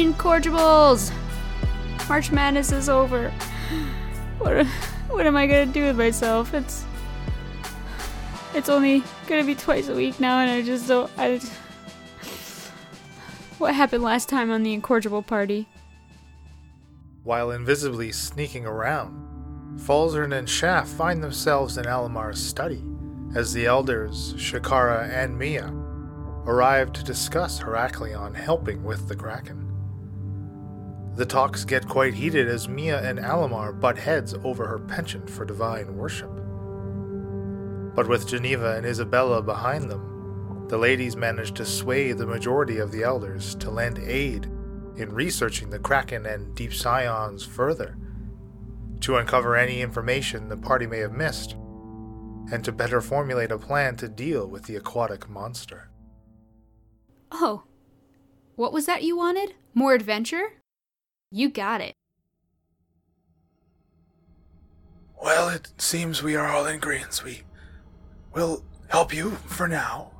[0.00, 1.12] Incorrigibles!
[2.08, 3.30] March Madness is over.
[4.38, 4.66] What,
[5.10, 6.54] what am I gonna do with myself?
[6.54, 6.86] It's.
[8.54, 11.10] It's only gonna be twice a week now, and I just don't.
[11.18, 11.38] I.
[13.58, 15.68] What happened last time on the Incorrigible party?
[17.22, 22.82] While invisibly sneaking around, Falzern and Shaft find themselves in Allamar's study
[23.34, 25.66] as the elders, Shikara and Mia,
[26.46, 29.69] arrive to discuss Heraklion helping with the Kraken.
[31.16, 35.44] The talks get quite heated as Mia and Allamar butt heads over her penchant for
[35.44, 36.30] divine worship.
[37.94, 42.92] But with Geneva and Isabella behind them, the ladies manage to sway the majority of
[42.92, 44.44] the elders to lend aid
[44.96, 47.96] in researching the Kraken and Deep Scions further,
[49.00, 51.56] to uncover any information the party may have missed,
[52.52, 55.90] and to better formulate a plan to deal with the aquatic monster.
[57.32, 57.64] Oh.
[58.56, 59.54] What was that you wanted?
[59.74, 60.59] More adventure?
[61.30, 61.94] You got it.
[65.22, 67.22] Well, it seems we are all in agreement.
[67.24, 67.42] We
[68.34, 70.10] will help you for now,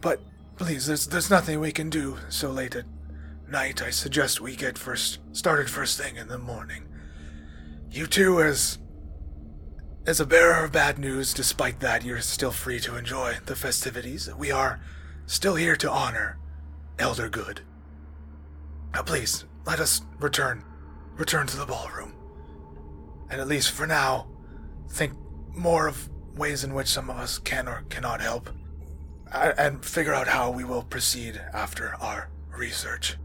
[0.00, 0.20] but
[0.56, 2.84] please, there's there's nothing we can do so late at
[3.48, 3.80] night.
[3.80, 6.88] I suggest we get first started first thing in the morning.
[7.90, 8.78] You two, as
[10.06, 14.28] as a bearer of bad news, despite that, you're still free to enjoy the festivities.
[14.34, 14.80] We are
[15.26, 16.38] still here to honor
[16.98, 17.62] Elder Good.
[18.92, 20.64] Now, please let us return,
[21.16, 22.14] return to the ballroom,
[23.30, 24.28] and at least for now,
[24.88, 25.12] think
[25.54, 28.50] more of ways in which some of us can or cannot help,
[29.32, 33.16] and figure out how we will proceed after our research.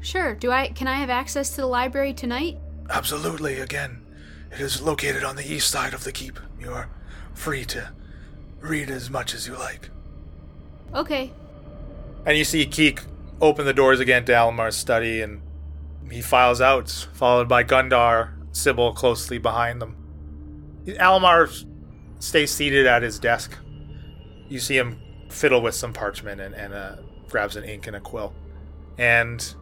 [0.00, 0.34] Sure.
[0.34, 2.58] Do I can I have access to the library tonight?
[2.90, 4.04] Absolutely, again,
[4.52, 6.38] it is located on the east side of the keep.
[6.60, 6.90] You are
[7.32, 7.90] free to
[8.60, 9.90] read as much as you like.
[10.94, 11.32] Okay.
[12.26, 13.00] And you see Keek
[13.40, 15.42] open the doors again to Allamar's study, and
[16.10, 19.96] he files out, followed by Gundar, Sybil closely behind them.
[20.86, 21.64] Allamar
[22.18, 23.56] stays seated at his desk.
[24.48, 26.96] You see him fiddle with some parchment and, and uh,
[27.28, 28.32] grabs an ink and a quill.
[28.98, 29.54] And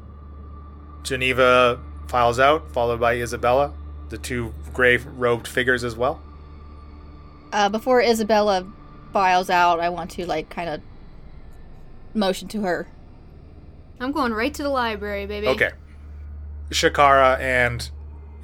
[1.02, 3.72] Geneva files out, followed by Isabella,
[4.10, 6.20] the two gray robed figures as well.
[7.52, 8.70] Uh, before Isabella
[9.12, 10.80] files out, I want to like kind of
[12.14, 12.88] motion to her.
[14.00, 15.46] I'm going right to the library, baby.
[15.48, 15.70] Okay.
[16.70, 17.90] Shikara and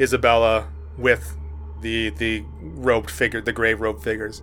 [0.00, 1.36] Isabella with
[1.80, 4.42] the the robed figure, the gray robed figures.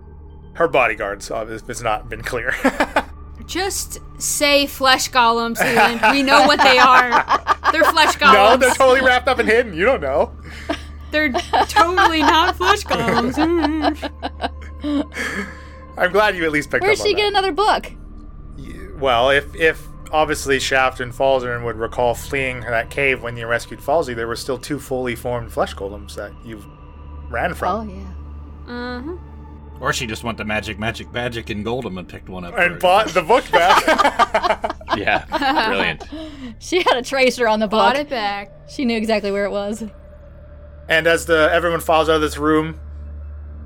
[0.54, 2.54] Her bodyguards, uh, if it's not been clear.
[3.46, 6.02] Just say flesh golems, Leland.
[6.12, 7.12] we know what they are.
[7.72, 8.34] They're flesh golems.
[8.34, 9.74] no, they're totally wrapped up and hidden.
[9.74, 10.32] You don't know.
[11.12, 13.38] They're totally not flesh golems.
[15.98, 17.28] I'm glad you at least picked Where'd up she on get that.
[17.30, 17.92] another book?
[19.00, 19.82] Well, if if
[20.16, 24.36] obviously Shaft and Falzern would recall fleeing that cave when you rescued Falsey, there were
[24.36, 26.64] still two fully formed flesh golems that you
[27.30, 27.90] ran from.
[27.90, 28.74] Oh yeah.
[28.74, 29.18] uh-huh.
[29.82, 32.58] Or she just went to Magic, Magic, Magic and Goldham and picked one up.
[32.58, 34.72] And for- bought the book back.
[34.96, 35.26] Yeah,
[35.68, 36.04] brilliant.
[36.60, 37.80] She had a tracer on the book.
[37.80, 38.50] Bought it back.
[38.70, 39.84] She knew exactly where it was.
[40.88, 42.80] and as the everyone falls out of this room,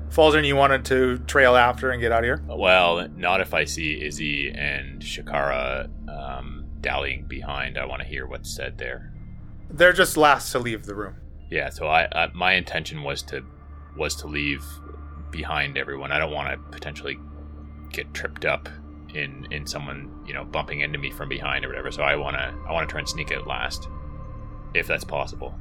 [0.08, 2.42] Falzern, you wanted to trail after and get out of here.
[2.48, 5.88] Well, not if I see Izzy and Shikara
[6.80, 7.78] dallying behind.
[7.78, 9.12] I want to hear what's said there.
[9.68, 11.16] They're just last to leave the room.
[11.50, 13.44] Yeah, so I, I my intention was to
[13.96, 14.64] was to leave
[15.30, 16.12] behind everyone.
[16.12, 17.18] I don't want to potentially
[17.90, 18.68] get tripped up
[19.14, 21.90] in in someone you know bumping into me from behind or whatever.
[21.90, 23.88] So I want to I want to try and sneak out last,
[24.74, 25.54] if that's possible.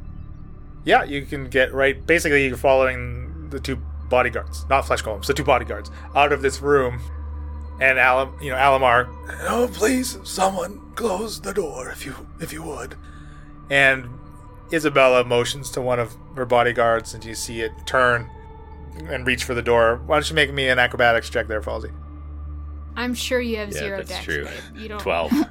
[0.85, 2.05] Yeah, you can get right.
[2.05, 3.77] Basically, you're following the two
[4.09, 7.01] bodyguards, not flesh golems, the two bodyguards, out of this room.
[7.81, 9.07] And Alam, you know, Allamar
[9.47, 12.95] Oh, please, someone close the door if you if you would.
[13.69, 14.07] and
[14.71, 18.29] Isabella motions to one of her bodyguards, and you see it turn
[19.07, 19.99] and reach for the door.
[20.05, 21.91] Why don't you make me an acrobatics check there, Falsey?
[22.95, 24.43] I'm sure you have Yeah, zero that's dex, true.
[24.45, 24.53] babe.
[24.77, 24.99] You don't.
[24.99, 25.31] Twelve.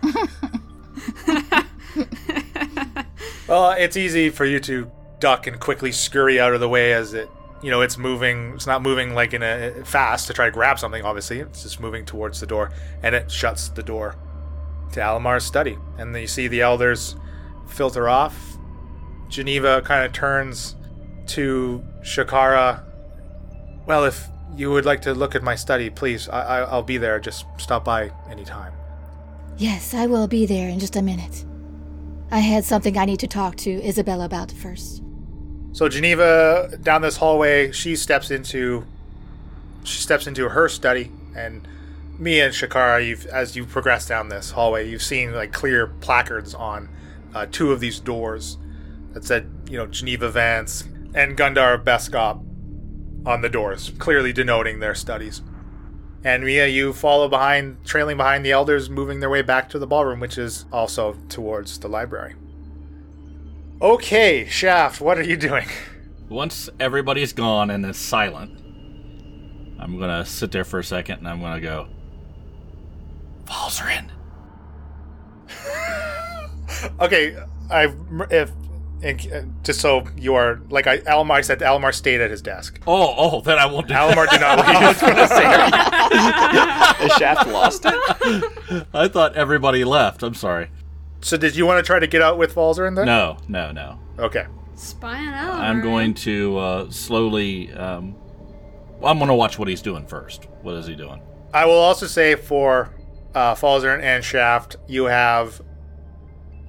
[3.48, 4.90] Well, it's easy for you to
[5.20, 7.30] duck and quickly scurry out of the way as it,
[7.62, 8.52] you know, it's moving.
[8.54, 11.02] It's not moving like in a fast to try to grab something.
[11.02, 12.70] Obviously, it's just moving towards the door,
[13.02, 14.16] and it shuts the door
[14.92, 15.76] to Allamar's study.
[15.98, 17.16] And then you see the elders
[17.68, 18.56] filter off.
[19.28, 20.74] Geneva kind of turns
[21.28, 22.82] to Shikara.
[23.86, 24.26] Well, if
[24.56, 27.20] you would like to look at my study, please, I- I- I'll be there.
[27.20, 28.72] Just stop by anytime.
[29.58, 31.44] Yes, I will be there in just a minute.
[32.30, 35.02] I had something I need to talk to Isabella about first.
[35.72, 38.84] So Geneva down this hallway, she steps into
[39.84, 41.66] she steps into her study and
[42.18, 46.54] me and Shikara, you've as you progress down this hallway, you've seen like clear placards
[46.54, 46.88] on
[47.34, 48.58] uh, two of these doors
[49.12, 50.84] that said, you know, Geneva Vance
[51.14, 52.44] and Gundar Beskop
[53.26, 55.42] on the doors, clearly denoting their studies.
[56.24, 59.86] And Mia, you follow behind, trailing behind the elders, moving their way back to the
[59.86, 62.34] ballroom, which is also towards the library.
[63.80, 65.68] Okay, Shaft, what are you doing?
[66.28, 68.58] Once everybody's gone and it's silent,
[69.78, 71.88] I'm gonna sit there for a second and I'm gonna go.
[73.48, 74.10] Falzern.
[77.00, 77.34] Okay,
[77.70, 77.92] I
[78.30, 78.52] if
[79.02, 82.80] and just so you are like I Almar said, Almar stayed at his desk.
[82.86, 85.00] Oh, oh, then I won't do Almar did not leave.
[86.98, 88.84] The shaft lost it.
[88.92, 90.22] I thought everybody left.
[90.22, 90.68] I'm sorry.
[91.20, 93.04] so did you want to try to get out with Falzer in there?
[93.04, 93.98] No, no, no.
[94.18, 94.46] Okay.
[94.74, 95.60] Spying out.
[95.60, 97.72] I'm going to uh, slowly.
[97.72, 98.14] Um,
[99.04, 100.48] I'm going to watch what he's doing first.
[100.62, 101.22] What is he doing?
[101.54, 102.90] I will also say for
[103.34, 105.60] uh, Falzer and Shaft, you have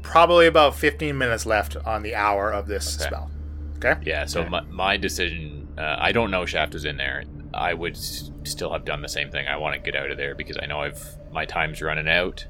[0.02, 3.06] probably about 15 minutes left on the hour of this Okay.
[3.08, 3.32] spell.
[3.78, 3.96] Okay.
[4.04, 4.50] Yeah, so Okay.
[4.50, 7.24] my, my decision, uh, I don't know Shaft is in there.
[7.54, 9.48] I would s- still have done the same thing.
[9.48, 12.46] I want to get out of there because I know I've my time's running out.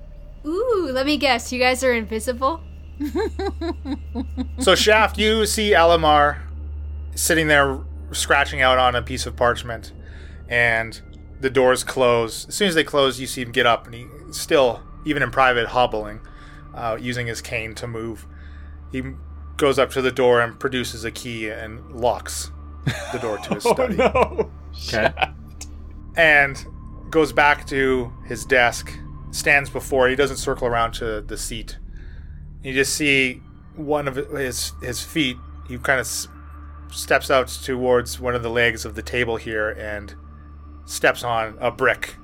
[0.45, 1.51] Ooh, let me guess.
[1.51, 2.61] You guys are invisible.
[4.59, 6.37] So Shaft, you see Allamar
[7.15, 7.79] sitting there
[8.11, 9.93] scratching out on a piece of parchment,
[10.49, 10.99] and
[11.39, 12.47] the doors close.
[12.47, 15.31] As soon as they close, you see him get up, and he still, even in
[15.31, 16.19] private, hobbling,
[16.73, 18.25] uh, using his cane to move.
[18.91, 19.03] He
[19.57, 22.51] goes up to the door and produces a key and locks
[23.11, 24.51] the door to his study, oh, no.
[24.87, 25.13] Okay.
[26.15, 26.65] and
[27.09, 28.91] goes back to his desk.
[29.31, 30.07] Stands before.
[30.07, 30.11] it.
[30.11, 31.77] He doesn't circle around to the seat.
[32.63, 33.41] You just see
[33.75, 35.37] one of his his feet.
[35.67, 36.27] He kind of s-
[36.91, 40.15] steps out towards one of the legs of the table here and
[40.89, 42.15] steps on a brick,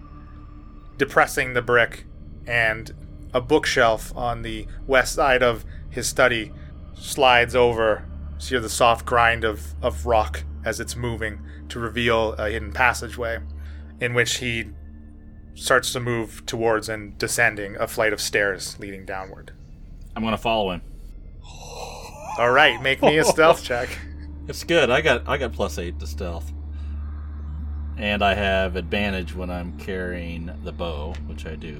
[0.97, 2.06] depressing the brick,
[2.47, 2.94] and
[3.33, 6.51] a bookshelf on the west side of his study
[6.95, 8.06] slides over.
[8.39, 12.50] So you hear the soft grind of, of rock as it's moving to reveal a
[12.50, 13.39] hidden passageway
[14.01, 14.71] in which he
[15.53, 19.51] starts to move towards and descending a flight of stairs leading downward.
[20.15, 20.81] I'm going to follow him.
[22.38, 23.89] All right, make me a stealth check.
[24.47, 24.89] It's good.
[24.89, 26.51] I got I got plus eight to stealth,
[27.97, 31.77] and I have advantage when I'm carrying the bow, which I do.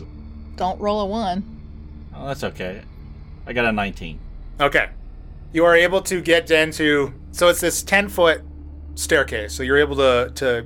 [0.56, 1.62] Don't roll a one.
[2.15, 2.81] Oh, that's okay.
[3.45, 4.19] I got a 19.
[4.59, 4.89] Okay.
[5.51, 8.41] You are able to get into so it's this 10 foot
[8.95, 9.53] staircase.
[9.53, 10.65] So you're able to to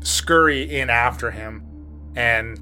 [0.00, 1.62] scurry in after him
[2.16, 2.60] and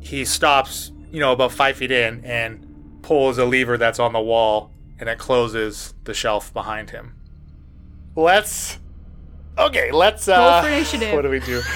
[0.00, 4.20] he stops, you know, about five feet in and pulls a lever that's on the
[4.20, 7.14] wall and it closes the shelf behind him.
[8.14, 8.78] Let's
[9.58, 11.14] Okay, let's uh for initiative.
[11.14, 11.60] What do we do?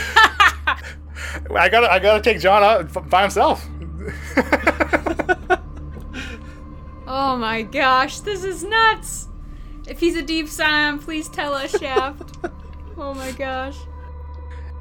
[1.54, 3.66] I gotta I gotta take John out by himself.
[7.08, 9.28] Oh my gosh, this is nuts.
[9.86, 12.36] If he's a deep scion, please tell us, Shaft.
[12.98, 13.76] oh my gosh.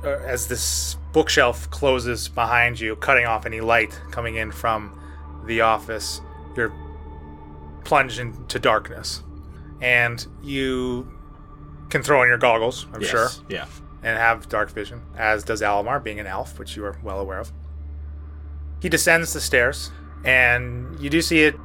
[0.04, 5.00] uh, as this bookshelf closes behind you, cutting off any light coming in from
[5.46, 6.20] the office,
[6.58, 6.74] you're
[7.84, 9.22] plunged into darkness.
[9.82, 11.08] And you
[11.96, 13.10] can throw on your goggles, I'm Yes.
[13.10, 13.66] sure, Yeah.
[14.04, 17.40] and have dark vision, as does Allamar, being an elf, which you are well aware
[17.40, 17.52] of.
[18.82, 19.92] He descends the stairs,
[20.26, 21.56] and you do see it.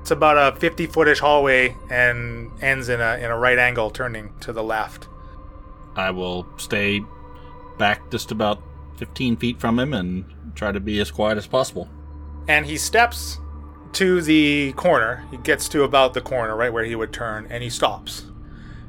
[0.00, 4.32] It's about a 50 footish hallway and ends in a, in a right angle, turning
[4.40, 5.06] to the left.
[5.96, 7.02] I will stay
[7.78, 8.62] back just about
[8.96, 11.88] 15 feet from him and try to be as quiet as possible.
[12.48, 13.38] and he steps
[13.92, 15.26] to the corner.
[15.30, 18.24] He gets to about the corner, right where he would turn, and he stops.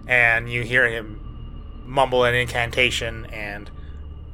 [0.09, 3.69] And you hear him mumble an incantation and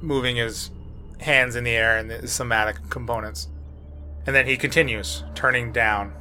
[0.01, 0.71] moving his
[1.19, 3.49] hands in the air and the somatic components.
[4.25, 6.13] And then he continues turning down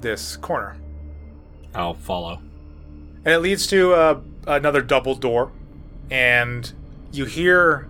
[0.00, 0.76] this corner.
[1.74, 2.42] I'll follow.
[3.24, 5.50] And it leads to uh, another double door.
[6.10, 6.70] And
[7.10, 7.88] you hear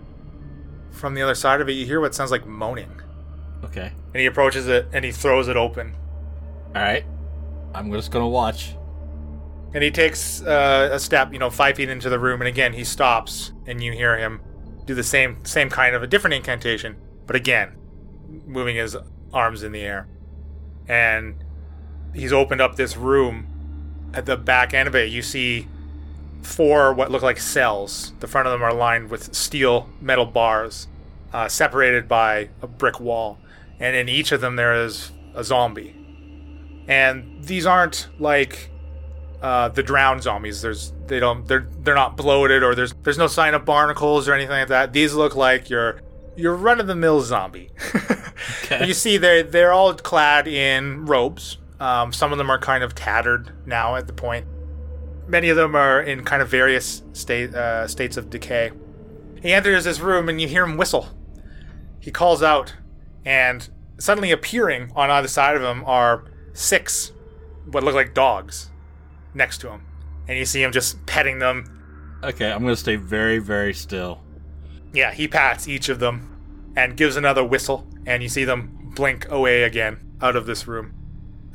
[0.91, 3.01] from the other side of it, you hear what sounds like moaning.
[3.65, 3.91] Okay.
[4.13, 5.93] And he approaches it and he throws it open.
[6.75, 7.05] All right.
[7.73, 8.75] I'm just going to watch.
[9.73, 12.73] And he takes uh, a step, you know, five feet into the room, and again
[12.73, 14.41] he stops, and you hear him
[14.85, 17.77] do the same, same kind of a different incantation, but again,
[18.45, 18.97] moving his
[19.33, 20.07] arms in the air.
[20.87, 21.43] And
[22.13, 23.47] he's opened up this room.
[24.13, 25.67] At the back end of it, you see
[26.41, 28.13] four what look like cells.
[28.19, 30.87] The front of them are lined with steel metal bars,
[31.31, 33.39] uh, separated by a brick wall,
[33.79, 35.95] and in each of them there is a zombie.
[36.87, 38.70] And these aren't like
[39.41, 40.61] uh, the drowned zombies.
[40.61, 44.33] There's they don't they're they're not bloated or there's there's no sign of barnacles or
[44.33, 44.93] anything like that.
[44.93, 45.99] These look like your
[46.35, 47.69] your run of the mill zombie.
[48.63, 48.87] Okay.
[48.87, 52.95] you see they they're all clad in robes, Um, some of them are kind of
[52.95, 54.47] tattered now at the point.
[55.27, 58.71] Many of them are in kind of various state uh, states of decay.
[59.43, 61.09] He enters this room and you hear him whistle.
[61.99, 62.73] He calls out,
[63.25, 63.69] and
[63.99, 67.11] suddenly appearing on either side of him are six
[67.65, 68.70] what look like dogs
[69.33, 69.83] next to him.
[70.27, 72.19] And you see him just petting them.
[72.23, 74.21] Okay, I'm gonna stay very, very still.
[74.93, 76.27] Yeah, he pats each of them
[76.75, 80.93] and gives another whistle, and you see them blink away again out of this room.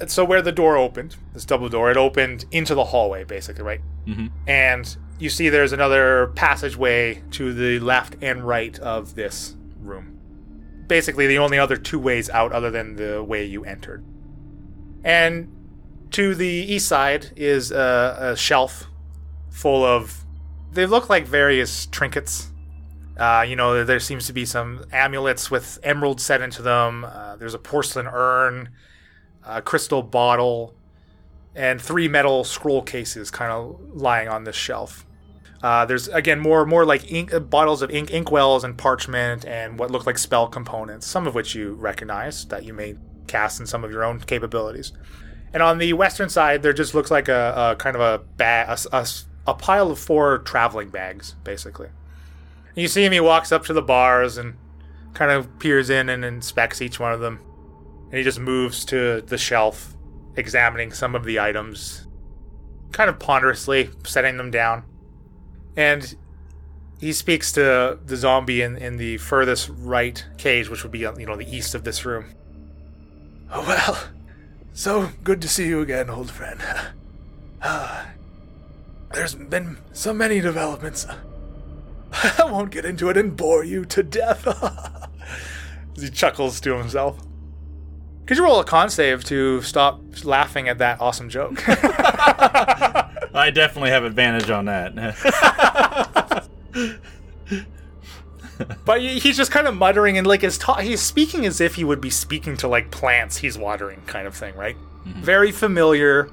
[0.01, 3.63] And so where the door opened, this double door, it opened into the hallway, basically,
[3.63, 3.81] right?
[4.07, 4.31] Mhm.
[4.47, 10.19] And you see there's another passageway to the left and right of this room.
[10.87, 14.05] Basically, the only other two ways out other than the way you entered.
[15.03, 15.49] And
[16.11, 18.87] to the east side is a, a shelf
[19.51, 20.25] full of.
[20.73, 22.51] They look like various trinkets.
[23.17, 27.05] Uh, you know, there seems to be some amulets with emeralds set into them.
[27.05, 28.69] Uh, there's a porcelain urn,
[29.43, 30.75] a crystal bottle,
[31.55, 35.07] and three metal scroll cases kind of lying on this shelf.
[35.63, 39.79] Uh, there's again more more like ink uh, bottles of ink, inkwells, and parchment, and
[39.79, 42.95] what look like spell components, some of which you recognize that you may
[43.27, 44.93] cast in some of your own capabilities.
[45.53, 48.67] And on the western side, there just looks like a, a kind of a, ba-
[48.69, 49.07] a, a,
[49.47, 51.87] a pile of four traveling bags, basically.
[51.87, 54.57] And you see him, he walks up to the bars and
[55.15, 57.41] kind of peers in and inspects each one of them.
[58.11, 59.97] And he just moves to the shelf,
[60.37, 62.07] examining some of the items,
[62.93, 64.85] kind of ponderously, setting them down.
[65.77, 66.15] And
[67.01, 71.27] he speaks to the zombie in, in the furthest right cage, which would be, you
[71.27, 72.35] know, the east of this room.
[73.51, 74.09] Oh, well,
[74.77, 76.61] so good to see you again, old friend.
[77.63, 78.11] Ah,
[79.15, 81.07] there's been so many developments.
[82.13, 84.47] I won't get into it and bore you to death.
[85.97, 87.19] As he chuckles to himself.
[88.27, 91.65] Could you roll a con save to stop laughing at that awesome joke?
[91.67, 96.47] I definitely have advantage on that.
[98.85, 101.85] But he's just kind of muttering and like his ta- he's speaking as if he
[101.85, 104.77] would be speaking to like plants he's watering kind of thing, right?
[105.07, 105.21] Mm-hmm.
[105.23, 106.31] Very familiar.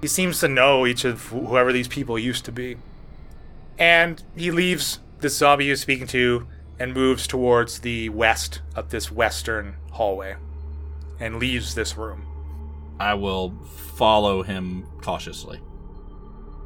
[0.00, 2.76] He seems to know each of whoever these people used to be.
[3.78, 6.46] And he leaves this zombie he's speaking to
[6.78, 10.36] and moves towards the west of this western hallway
[11.20, 12.26] and leaves this room.
[12.98, 13.54] I will
[13.96, 15.60] follow him cautiously.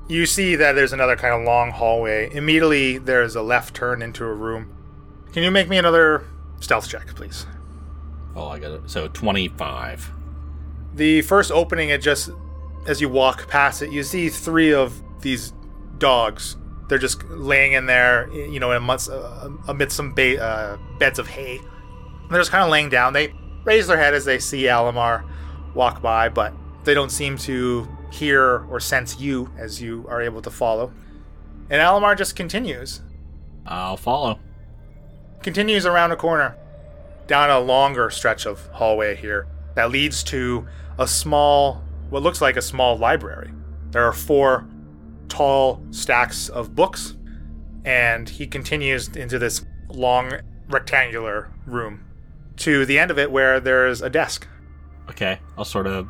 [0.08, 2.30] You see that there's another kind of long hallway.
[2.32, 4.74] Immediately, there's a left turn into a room.
[5.32, 6.24] Can you make me another
[6.60, 7.46] stealth check, please?
[8.34, 8.90] Oh, I got it.
[8.90, 10.12] So 25.
[10.94, 12.30] The first opening, it just
[12.86, 15.52] as you walk past it, you see three of these
[15.98, 16.56] dogs.
[16.88, 21.28] They're just laying in there, you know, amidst, uh, amidst some ba- uh, beds of
[21.28, 21.60] hay.
[22.30, 23.12] They're just kind of laying down.
[23.12, 25.24] They raise their head as they see Allamar
[25.74, 26.54] walk by, but
[26.84, 30.92] they don't seem to hear or sense you as you are able to follow.
[31.68, 33.02] And Allamar just continues,
[33.66, 34.38] I'll follow.
[35.42, 36.56] Continues around a corner,
[37.26, 40.66] down a longer stretch of hallway here that leads to
[40.98, 43.52] a small, what looks like a small library.
[43.90, 44.66] There are four
[45.28, 47.16] tall stacks of books,
[47.84, 50.32] and he continues into this long
[50.68, 52.04] rectangular room
[52.56, 54.46] to the end of it where there's a desk.
[55.08, 56.08] Okay, I'll sort of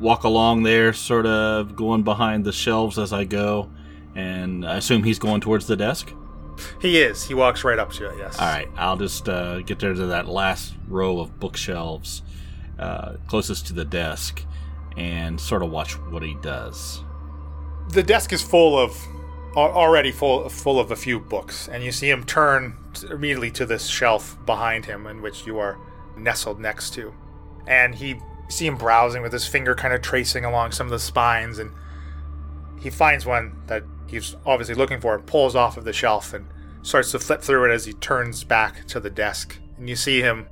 [0.00, 3.70] walk along there, sort of going behind the shelves as I go,
[4.14, 6.12] and I assume he's going towards the desk.
[6.80, 7.24] He is.
[7.24, 8.38] He walks right up to it, yes.
[8.38, 12.22] All right, I'll just uh, get there to that last row of bookshelves
[12.78, 14.44] uh, closest to the desk
[14.96, 17.02] and sort of watch what he does.
[17.90, 18.96] the desk is full of
[19.56, 22.76] already full full of a few books and you see him turn
[23.10, 25.76] immediately to this shelf behind him in which you are
[26.16, 27.12] nestled next to
[27.66, 30.90] and he you see him browsing with his finger kind of tracing along some of
[30.90, 31.70] the spines and
[32.78, 36.46] he finds one that he's obviously looking for and pulls off of the shelf and
[36.82, 40.20] starts to flip through it as he turns back to the desk and you see
[40.20, 40.46] him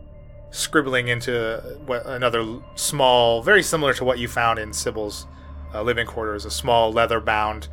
[0.50, 1.62] scribbling into
[2.06, 5.26] another small very similar to what you found in Sybil's
[5.74, 7.68] uh, living quarters, a small leather-bound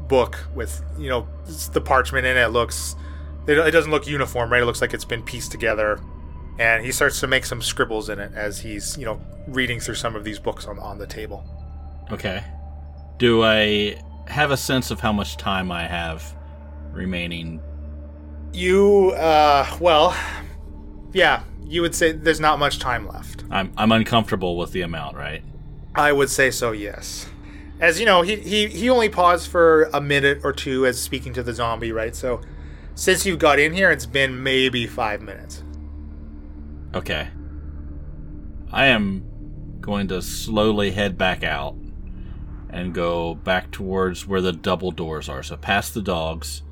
[0.00, 1.28] book with you know
[1.72, 2.96] the parchment in it looks
[3.46, 4.62] it it doesn't look uniform, right?
[4.62, 6.00] It looks like it's been pieced together.
[6.58, 9.94] And he starts to make some scribbles in it as he's, you know, reading through
[9.94, 11.44] some of these books on on the table.
[12.10, 12.44] Okay.
[13.16, 16.36] Do I have a sense of how much time I have
[16.92, 17.60] remaining?
[18.52, 20.16] You, uh, well,
[21.12, 23.44] yeah, you would say there's not much time left.
[23.50, 25.42] I'm I'm uncomfortable with the amount, right?
[25.94, 27.28] I would say so, yes.
[27.80, 31.32] As you know, he, he, he only paused for a minute or two as speaking
[31.34, 32.14] to the zombie, right?
[32.14, 32.40] So
[32.94, 35.62] since you've got in here, it's been maybe five minutes.
[36.94, 37.28] Okay.
[38.72, 39.24] I am
[39.80, 41.76] going to slowly head back out
[42.70, 45.42] and go back towards where the double doors are.
[45.42, 46.62] So past the dogs,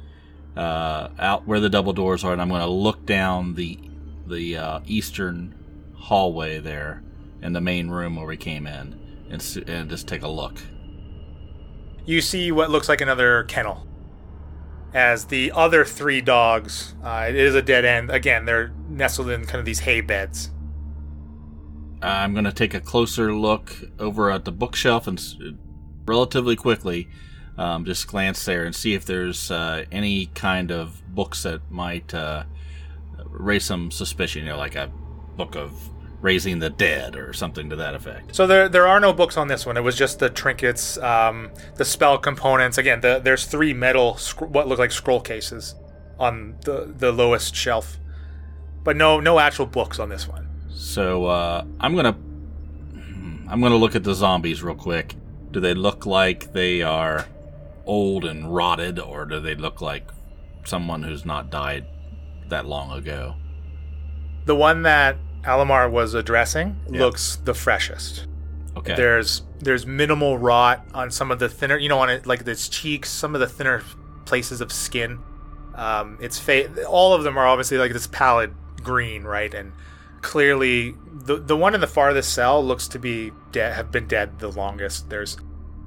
[0.57, 3.79] uh, out where the double doors are, and I'm going to look down the
[4.27, 5.55] the uh, eastern
[5.95, 7.03] hallway there
[7.43, 8.99] in the main room where we came in,
[9.31, 10.61] and and just take a look.
[12.05, 13.87] You see what looks like another kennel.
[14.95, 18.11] As the other three dogs, uh, it is a dead end.
[18.11, 20.51] Again, they're nestled in kind of these hay beds.
[22.01, 25.19] I'm going to take a closer look over at the bookshelf and
[26.07, 27.09] relatively quickly
[27.59, 32.13] um, just glance there and see if there's uh, any kind of books that might
[32.15, 32.45] uh,
[33.25, 34.91] raise some suspicion, you know, like a
[35.37, 35.73] book of
[36.21, 38.35] raising the dead or something to that effect.
[38.35, 39.77] So there, there are no books on this one.
[39.77, 42.79] It was just the trinkets, um, the spell components.
[42.79, 45.75] Again, the, there's three metal, sc- what look like scroll cases,
[46.19, 47.99] on the the lowest shelf,
[48.83, 50.49] but no no actual books on this one.
[50.71, 52.17] So uh, I'm gonna
[53.49, 55.15] I'm gonna look at the zombies real quick.
[55.51, 57.27] Do they look like they are
[57.87, 60.09] old and rotted, or do they look like
[60.65, 61.87] someone who's not died
[62.49, 63.37] that long ago?
[64.45, 67.01] The one that Allamar was addressing Yeah.
[67.01, 68.27] looks the freshest.
[68.77, 68.95] Okay.
[68.95, 72.69] There's there's minimal rot on some of the thinner, you know, on it like its
[72.69, 73.83] cheeks, some of the thinner
[74.27, 75.19] places of skin.
[75.75, 79.53] Um, it's fa- all of them are obviously like this pallid green, right?
[79.55, 79.73] And
[80.23, 84.39] clearly, the the one in the farthest cell looks to be dead, have been dead
[84.39, 85.09] the longest.
[85.11, 85.37] There's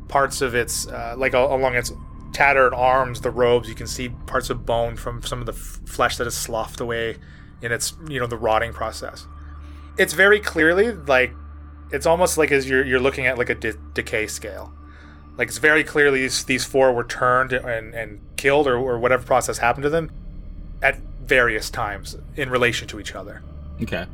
[0.08, 1.92] parts of its uh, like al- along its
[2.34, 3.70] tattered arms, the robes.
[3.70, 6.80] You can see parts of bone from some of the f- flesh that is sloughed
[6.82, 7.18] away
[7.62, 9.28] in its you know the rotting process.
[9.98, 11.34] It's very clearly like
[11.92, 14.74] it's almost like as you're you're looking at like a de- decay scale.
[15.38, 19.26] Like it's very clearly these, these four were turned and, and killed or, or whatever
[19.26, 20.12] process happened to them
[20.82, 23.42] at various times in relation to each other.
[23.82, 24.06] Okay.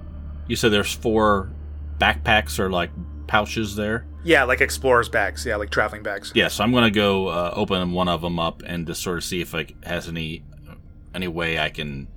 [0.47, 1.51] You said there's four
[1.97, 2.91] backpacks or like
[3.27, 4.05] pouches there.
[4.23, 5.45] Yeah, like explorers bags.
[5.45, 6.31] Yeah, like traveling bags.
[6.35, 9.23] Yeah, so I'm gonna go uh, open one of them up and just sort of
[9.23, 10.43] see if it has any
[11.13, 12.07] any way I can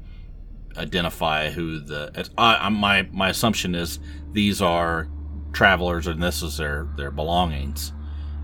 [0.76, 2.28] identify who the.
[2.38, 3.98] I'm, my my assumption is
[4.32, 5.08] these are
[5.52, 7.92] travelers and this is their their belongings,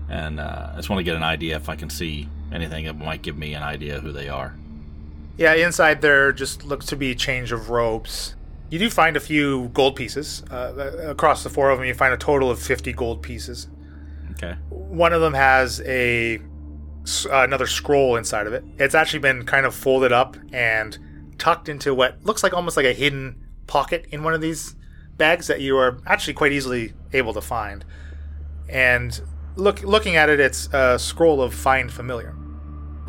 [0.09, 2.97] and uh, I just want to get an idea if I can see anything that
[2.97, 4.55] might give me an idea who they are.
[5.37, 8.35] Yeah, inside there just looks to be a change of robes.
[8.69, 10.43] You do find a few gold pieces.
[10.49, 13.67] Uh, across the four of them, you find a total of 50 gold pieces.
[14.31, 14.55] Okay.
[14.69, 18.63] One of them has a uh, another scroll inside of it.
[18.77, 20.97] It's actually been kind of folded up and
[21.37, 24.75] tucked into what looks like almost like a hidden pocket in one of these
[25.17, 27.85] bags that you are actually quite easily able to find.
[28.67, 29.19] And
[29.55, 32.35] look, looking at it, it's a scroll of find familiar.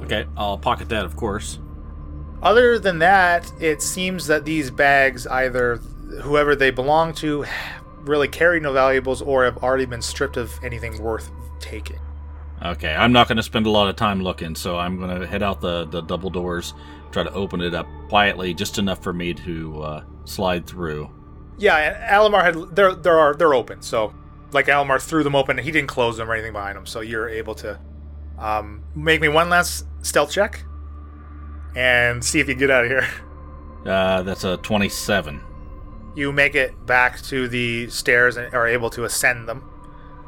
[0.01, 1.59] Okay, I'll pocket that, of course.
[2.43, 5.77] Other than that, it seems that these bags either
[6.23, 7.45] whoever they belong to
[8.01, 11.99] really carry no valuables or have already been stripped of anything worth taking.
[12.65, 15.27] Okay, I'm not going to spend a lot of time looking, so I'm going to
[15.27, 16.73] head out the, the double doors,
[17.11, 21.11] try to open it up quietly, just enough for me to uh, slide through.
[21.59, 23.83] Yeah, Allamar had there there are they're open.
[23.83, 24.15] So
[24.53, 26.87] like Allamar threw them open, he didn't close them or anything behind him.
[26.87, 27.79] So you're able to
[28.39, 30.66] um, make me one last stealth check
[31.77, 33.09] and see if you get out of here.
[33.85, 35.41] Uh, that's a 27.
[36.17, 39.71] You make it back to the stairs and are able to ascend them.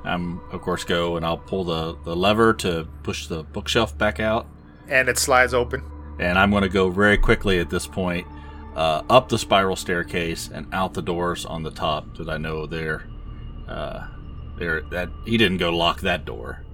[0.05, 4.21] I'm, of course, go and I'll pull the, the lever to push the bookshelf back
[4.21, 4.47] out.
[4.87, 5.83] And it slides open.
[6.21, 8.27] And I'm going to go very quickly at this point
[8.77, 12.67] uh, up the spiral staircase and out the doors on the top that I know
[12.67, 13.09] they're,
[13.67, 14.07] uh,
[14.57, 16.65] they're, that he didn't go lock that door.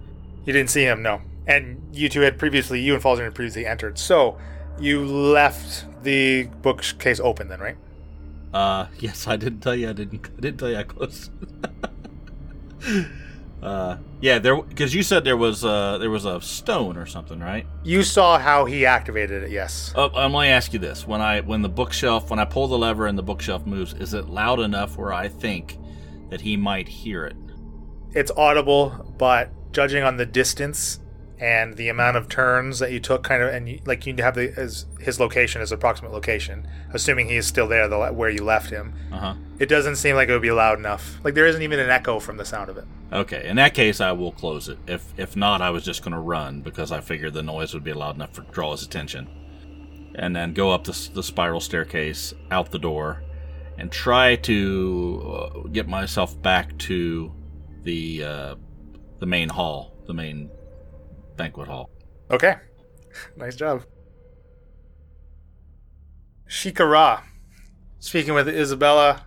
[0.45, 1.23] You didn't see him, no.
[1.47, 3.99] And you two had previously, you and Falzer had previously entered.
[3.99, 4.39] So
[4.79, 7.77] you left the bookcase open then, right?
[8.53, 9.91] Uh, yes, I didn't tell you.
[9.91, 10.27] I didn't.
[10.27, 11.33] I didn't tell you I closed.
[13.63, 17.41] uh, yeah, there because you said there was uh there was a stone or something,
[17.41, 17.67] right?
[17.83, 19.93] You saw how he activated it, yes.
[19.97, 22.69] Oh, I'm going to ask you this: when I when the bookshelf when I pull
[22.69, 25.79] the lever and the bookshelf moves, is it loud enough where I think
[26.31, 27.37] that he might hear it?
[28.13, 31.01] It's audible, but judging on the distance
[31.38, 34.35] and the amount of turns that you took, kind of, and you, like you have
[34.37, 38.44] the as his location as approximate location, assuming he is still there the, where you
[38.44, 39.35] left him, Uh huh.
[39.59, 41.18] it doesn't seem like it would be loud enough.
[41.25, 42.85] Like there isn't even an echo from the sound of it.
[43.12, 44.79] Okay, in that case, I will close it.
[44.87, 47.85] If if not, I was just going to run because I figured the noise would
[47.85, 49.29] be loud enough to draw his attention,
[50.16, 53.23] and then go up the, the spiral staircase out the door,
[53.77, 55.23] and try to
[55.64, 57.33] uh, get myself back to
[57.83, 58.55] the uh,
[59.18, 60.51] the main hall, the main
[61.37, 61.90] banquet hall.
[62.31, 62.55] Okay.
[63.37, 63.85] nice job.
[66.49, 67.23] Shikara.
[67.99, 69.25] Speaking with Isabella,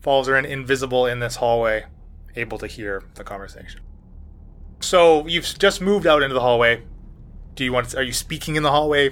[0.00, 1.84] falls are invisible in this hallway.
[2.36, 3.80] able to hear the conversation.
[4.80, 6.82] So you've just moved out into the hallway.
[7.54, 7.94] Do you want?
[7.94, 9.10] Are you speaking in the hallway?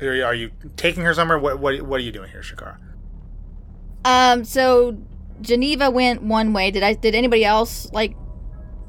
[0.00, 1.38] Are you, are you taking her somewhere?
[1.38, 2.76] What what what are you doing here, Shikara?
[4.04, 4.98] Um, so
[5.40, 6.70] Geneva went one way.
[6.70, 6.94] Did I?
[6.94, 8.16] Did anybody else like?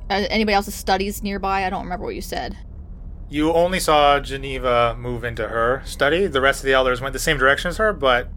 [0.09, 1.65] Uh, anybody else's studies nearby?
[1.65, 2.57] I don't remember what you said.
[3.29, 6.27] You only saw Geneva move into her study.
[6.27, 8.29] The rest of the elders went the same direction as her, but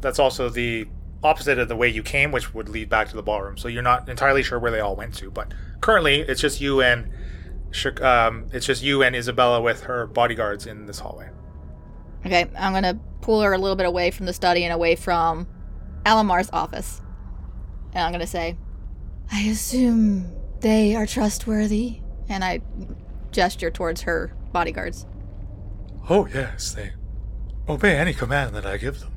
[0.00, 0.86] that's also the
[1.22, 3.56] opposite of the way you came, which would lead back to the ballroom.
[3.56, 5.30] So you're not entirely sure where they all went to.
[5.30, 7.10] But currently, it's just you and
[8.00, 11.28] um, it's just you and Isabella with her bodyguards in this hallway.
[12.24, 15.46] Okay, I'm gonna pull her a little bit away from the study and away from
[16.04, 17.00] Allamar's office.
[17.92, 18.56] And I'm gonna say,
[19.32, 22.00] I assume they are trustworthy.
[22.28, 22.60] And I
[23.30, 25.06] gesture towards her bodyguards.
[26.08, 26.92] Oh, yes, they
[27.68, 29.12] obey any command that I give them.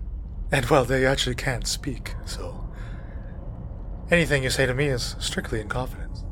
[0.51, 2.69] And well, they actually can't speak, so.
[4.11, 6.23] Anything you say to me is strictly in confidence.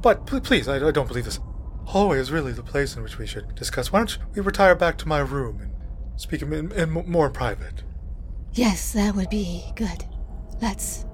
[0.00, 1.40] But pl- please, I, I don't believe this.
[1.86, 3.92] Hallway is really the place in which we should discuss.
[3.92, 5.72] Why don't we retire back to my room and
[6.16, 7.82] speak in, in, in more private?
[8.52, 10.04] Yes, that would be good.
[10.60, 11.04] Let's.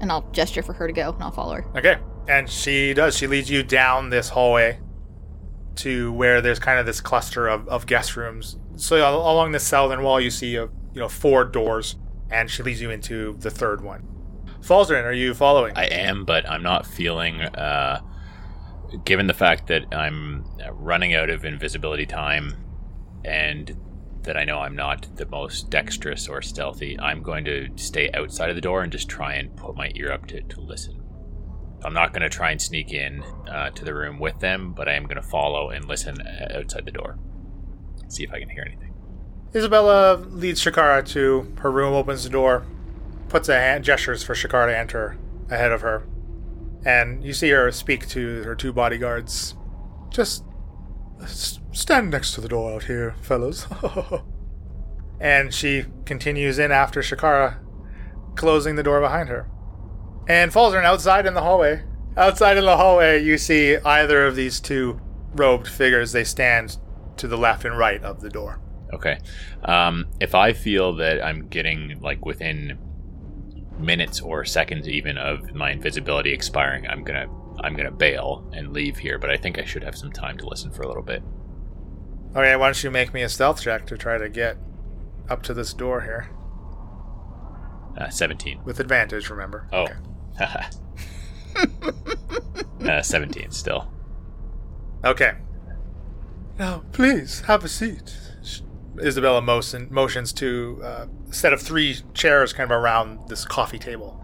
[0.00, 1.64] And I'll gesture for her to go, and I'll follow her.
[1.78, 1.96] Okay.
[2.28, 3.16] And she does.
[3.16, 4.78] She leads you down this hallway
[5.76, 8.58] to where there's kind of this cluster of, of guest rooms.
[8.76, 11.96] So along the southern wall, you see a, you know four doors,
[12.30, 14.06] and she leads you into the third one.
[14.60, 15.76] Falzarin, are you following?
[15.76, 17.40] I am, but I'm not feeling.
[17.40, 18.00] Uh,
[19.04, 22.54] given the fact that I'm running out of invisibility time,
[23.24, 23.76] and
[24.22, 28.50] that I know I'm not the most dexterous or stealthy, I'm going to stay outside
[28.50, 31.01] of the door and just try and put my ear up to to listen.
[31.84, 34.88] I'm not going to try and sneak in uh, to the room with them, but
[34.88, 37.18] I am going to follow and listen uh, outside the door.
[38.08, 38.94] See if I can hear anything.
[39.54, 42.64] Isabella leads Shikara to her room, opens the door,
[43.28, 45.18] puts a hand gestures for Shikara to enter
[45.50, 46.06] ahead of her,
[46.84, 49.54] and you see her speak to her two bodyguards.
[50.10, 50.44] Just
[51.72, 53.66] stand next to the door out here, fellows.
[55.22, 57.58] And she continues in after Shikara,
[58.34, 59.48] closing the door behind her.
[60.28, 61.82] And falls Falzarin outside in the hallway.
[62.16, 65.00] Outside in the hallway, you see either of these two
[65.34, 66.12] robed figures.
[66.12, 66.76] They stand
[67.16, 68.60] to the left and right of the door.
[68.92, 69.18] Okay.
[69.64, 72.78] Um, if I feel that I'm getting like within
[73.78, 77.26] minutes or seconds even of my invisibility expiring, I'm gonna
[77.60, 79.18] I'm gonna bail and leave here.
[79.18, 81.22] But I think I should have some time to listen for a little bit.
[82.36, 84.56] Okay, why don't you make me a stealth check to try to get
[85.28, 86.30] up to this door here?
[87.96, 88.62] Uh, Seventeen.
[88.64, 89.66] With advantage, remember.
[89.72, 89.82] Oh.
[89.84, 89.94] Okay.
[92.88, 93.92] uh, Seventeen still.
[95.04, 95.32] Okay.
[96.58, 98.16] now, please, have a seat.
[99.00, 103.78] Isabella motion, motions to uh, a set of three chairs kind of around this coffee
[103.78, 104.18] table.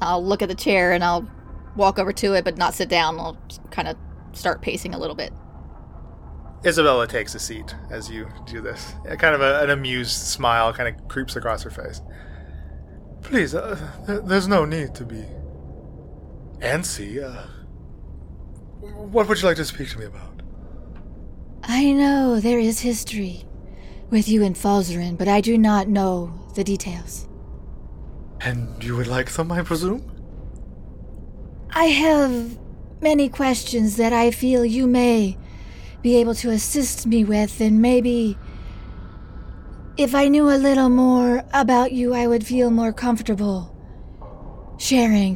[0.00, 1.28] I'll look at the chair and I'll
[1.76, 3.18] walk over to it, but not sit down.
[3.18, 3.38] I'll
[3.70, 3.96] kind of
[4.32, 5.32] start pacing a little bit.
[6.64, 8.94] Isabella takes a seat as you do this.
[9.18, 12.02] Kind of a, an amused smile kind of creeps across her face.
[13.22, 15.24] Please, uh, th- there's no need to be
[16.60, 17.22] antsy.
[17.22, 17.46] Uh,
[18.80, 20.42] what would you like to speak to me about?
[21.62, 23.44] I know there is history
[24.10, 27.28] with you and Falzarin, but I do not know the details.
[28.40, 30.10] And you would like some, I presume?
[31.70, 32.58] I have
[33.00, 35.36] many questions that I feel you may
[36.02, 38.36] be able to assist me with, and maybe
[40.00, 43.76] if I knew a little more about you, I would feel more comfortable
[44.78, 45.34] sharing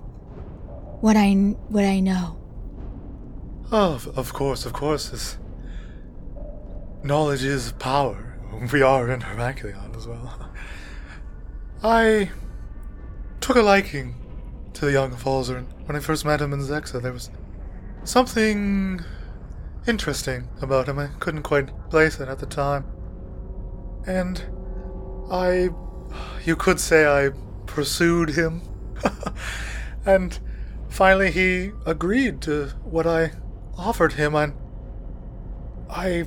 [1.02, 1.32] what I
[1.68, 2.40] what I know.
[3.70, 5.36] Oh, of, course, of course.
[7.02, 8.38] Knowledge is power.
[8.72, 10.50] We are in Heracleon as well.
[11.82, 12.30] I
[13.42, 14.14] took a liking
[14.72, 17.02] to the young Falzarin when I first met him in Zexa.
[17.02, 17.28] There was
[18.04, 19.00] something
[19.86, 20.98] interesting about him.
[20.98, 22.86] I couldn't quite place it at the time.
[24.06, 24.42] And
[25.30, 25.70] I.
[26.44, 27.30] You could say I
[27.66, 28.62] pursued him.
[30.06, 30.38] and
[30.88, 33.32] finally he agreed to what I
[33.76, 34.54] offered him, and
[35.90, 36.24] I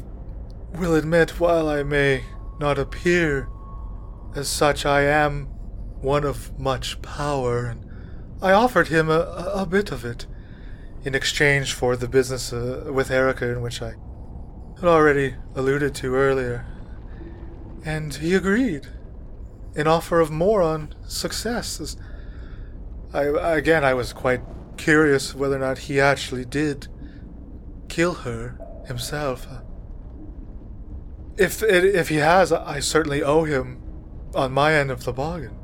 [0.74, 2.24] will admit, while I may
[2.60, 3.48] not appear
[4.36, 5.46] as such, I am
[6.02, 7.86] one of much power, and
[8.42, 10.28] I offered him a, a, bit of it
[11.04, 13.96] in exchange for the business uh, with Erica, in which I
[14.76, 16.66] had already alluded to earlier.
[17.88, 18.90] And he agreed.
[19.78, 21.96] An offer of more on success.
[23.14, 23.24] I,
[23.56, 24.42] again, I was quite
[24.76, 26.90] curious whether or not he actually did
[27.88, 29.48] kill her himself.
[31.38, 33.82] If if he has, I certainly owe him
[34.36, 35.56] on my end of the bargain.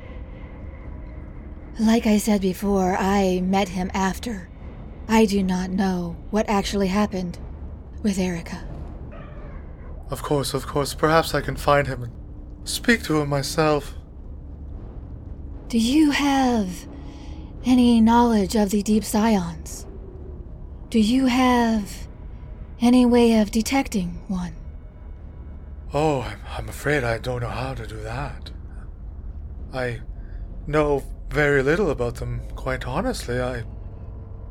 [1.78, 4.48] Like I said before, I met him after.
[5.08, 7.38] I do not know what actually happened
[8.02, 8.73] with Erica.
[10.14, 10.94] Of course, of course.
[10.94, 12.12] Perhaps I can find him and
[12.62, 13.96] speak to him myself.
[15.66, 16.86] Do you have
[17.64, 19.88] any knowledge of the Deep Scions?
[20.88, 22.06] Do you have
[22.80, 24.54] any way of detecting one?
[25.92, 28.52] Oh, I'm, I'm afraid I don't know how to do that.
[29.72, 29.98] I
[30.68, 33.40] know very little about them, quite honestly.
[33.40, 33.64] I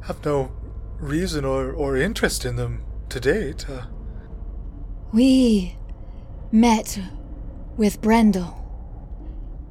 [0.08, 0.52] have no
[1.00, 3.70] reason or, or interest in them to date.
[3.70, 3.86] Uh,
[5.14, 5.76] We
[6.52, 7.00] met
[7.78, 8.60] with Brendel,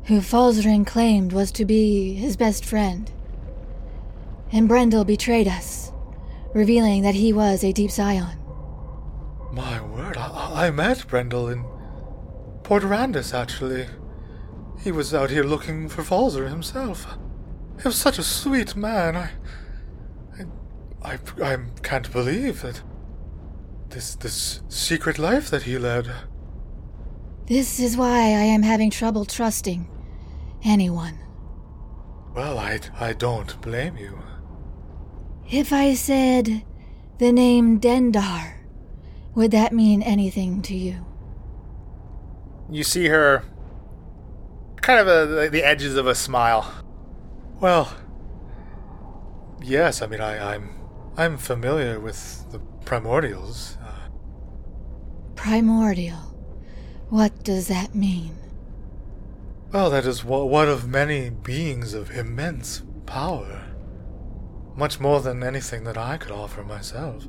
[0.05, 3.11] who Falzarin claimed was to be his best friend.
[4.53, 5.91] And Brendel betrayed us,
[6.55, 8.39] revealing that he was a Deep Scion.
[9.51, 11.65] my word, I, I met Brendel in
[12.63, 13.89] Port Arandis, actually.
[14.85, 17.19] He was out here looking for Falzer himself.
[17.83, 19.17] He was such a sweet man.
[19.17, 19.31] I,
[21.03, 22.81] I, I, I can't believe that
[23.93, 26.11] this this secret life that he led.
[27.47, 29.89] This is why I am having trouble trusting
[30.65, 31.19] anyone.
[32.35, 34.19] Well, I, I don't blame you.
[35.51, 36.65] If I said
[37.19, 38.55] the name Dendar,
[39.35, 41.05] would that mean anything to you?
[42.71, 43.45] You see her
[44.81, 46.73] kind of uh, a, the edges of a smile.
[47.61, 47.95] Well,
[49.63, 50.01] yes.
[50.01, 50.71] I mean, I, I'm
[51.17, 53.77] I'm familiar with the primordials.
[55.43, 56.37] Primordial.
[57.09, 58.37] What does that mean?
[59.73, 63.65] well, that is one one of many beings of immense power,
[64.77, 67.27] much more than anything that I could offer myself.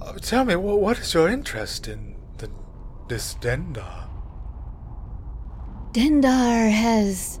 [0.00, 2.50] Uh, tell me, what is your interest in the
[3.08, 4.08] this Dendar?
[5.92, 7.38] Dendar has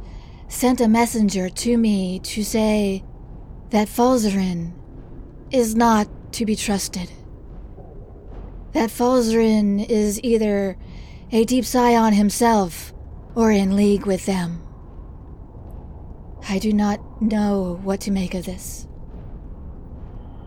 [0.48, 3.02] sent a messenger to me to say
[3.70, 4.74] that Falzarin
[5.50, 7.10] is not to be trusted.
[8.72, 10.76] That Falzarin is either
[11.32, 12.92] a Deep Scion himself
[13.34, 14.62] or in league with them.
[16.48, 18.86] I do not know what to make of this.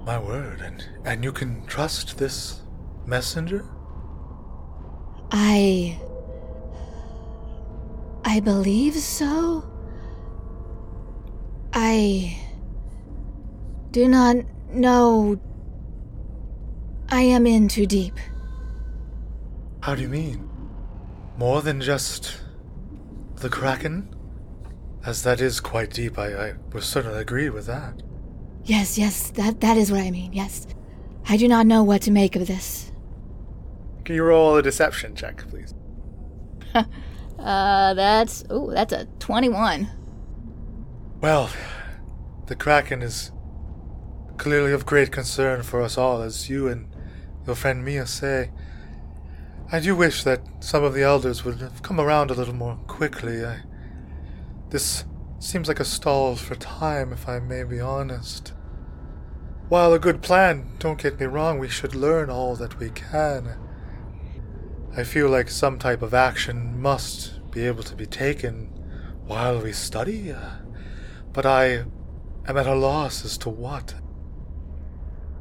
[0.06, 2.62] My word, and and you can trust this
[3.06, 3.66] messenger?
[5.32, 5.98] I.
[8.26, 9.64] I believe so.
[11.72, 12.38] I.
[13.92, 14.38] do not
[14.72, 15.40] know.
[17.14, 18.18] I am in too deep.
[19.82, 20.50] How do you mean?
[21.38, 22.42] More than just
[23.36, 24.10] the Kraken?
[25.06, 28.02] As that is quite deep, I, I would certainly agree with that.
[28.64, 30.66] Yes, yes, that, that is what I mean, yes.
[31.30, 32.92] I do not know what to make of this.
[34.06, 35.74] Can you roll a deception check, please?
[37.40, 39.90] Uh, that's oh, that's a twenty-one.
[41.20, 41.50] Well,
[42.46, 43.34] the Kraken is
[44.38, 46.93] clearly of great concern for us all, as you and
[47.46, 48.52] your friend Mia say.
[49.72, 52.78] I do wish that some of the elders would have come around a little more
[52.88, 53.44] quickly.
[53.44, 53.62] I,
[54.70, 55.06] this
[55.40, 58.54] seems like a stall for time, if I may be honest.
[59.70, 63.58] While a good plan, don't get me wrong, we should learn all that we can.
[64.96, 68.68] I feel like some type of action must be able to be taken
[69.26, 70.52] while we study, uh,
[71.32, 71.86] but I
[72.48, 73.96] am at a loss as to what.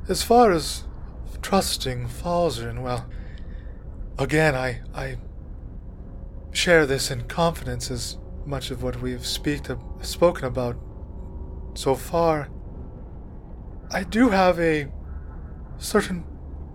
[0.08, 0.84] As far as
[1.42, 3.06] trusting Falzarin, well,
[4.18, 5.18] again, I, I
[6.52, 9.66] share this in confidence as much of what we've speak
[10.00, 10.76] spoken about
[11.74, 12.48] so far.
[13.90, 14.90] I do have a
[15.78, 16.24] certain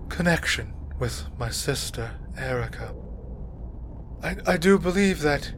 [0.09, 2.93] connection with my sister, Erica.
[4.21, 5.53] I, I do believe that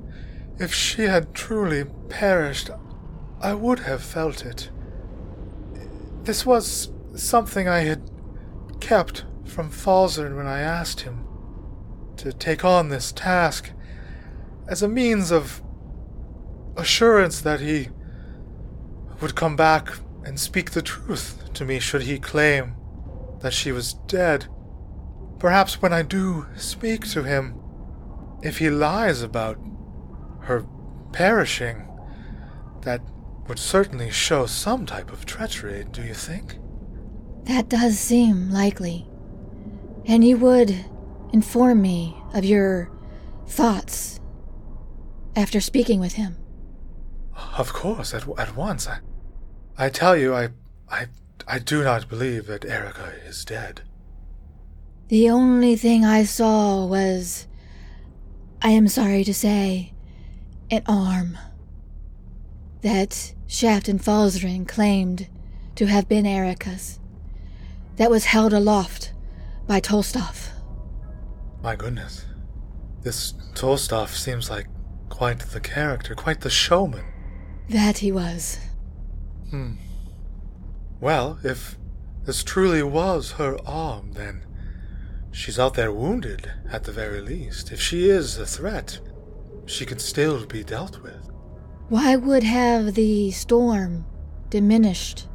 [0.58, 2.70] if she had truly perished,
[3.42, 4.70] I would have felt it.
[6.24, 8.02] This was something I had
[8.90, 11.24] kept from Falzarin when I asked him
[12.18, 13.70] to take on this task
[14.68, 15.62] as a means of
[16.76, 17.90] assurance that he
[19.22, 19.90] would come back
[20.26, 22.74] and speak the truth to me should he claim
[23.42, 24.48] that she was dead.
[25.38, 27.62] Perhaps when I do speak to him,
[28.42, 29.60] if he lies about
[30.46, 30.66] her
[31.12, 31.88] perishing,
[32.82, 33.02] that
[33.48, 36.58] would certainly show some type of treachery, do you think?
[37.50, 39.08] That does seem likely.
[40.06, 40.86] And you would
[41.34, 42.92] inform me of your
[43.48, 44.20] thoughts
[45.36, 46.38] after speaking with him.
[47.58, 48.88] Of course, at, at once.
[48.88, 49.00] I,
[49.80, 50.50] I tell you, I,
[50.90, 51.08] I,
[51.48, 53.82] I do not believe that Erica is dead.
[55.08, 57.48] The only thing I saw was,
[58.62, 59.94] I am sorry to say,
[60.70, 61.36] an arm.
[62.82, 65.28] that Shaft and Falzarin claimed
[65.76, 66.99] to have been Erica's,
[68.00, 69.12] that was held aloft
[69.68, 70.48] by Tolstov.
[71.62, 72.26] My goodness.
[73.02, 74.68] This Tolstov seems like
[75.10, 77.04] quite the character, quite the showman.
[77.68, 78.58] That he was.
[79.50, 79.74] Hmm.
[81.02, 81.78] Well, if
[82.24, 84.46] this truly was her arm, then
[85.32, 87.70] she's out there wounded, at the very least.
[87.70, 88.98] If she is a threat,
[89.66, 91.30] she can still be dealt with.
[91.90, 94.06] Why would have the storm
[94.50, 95.28] diminished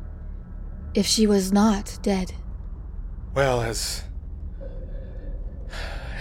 [0.94, 2.33] if she was not dead?
[3.35, 4.05] Well, as.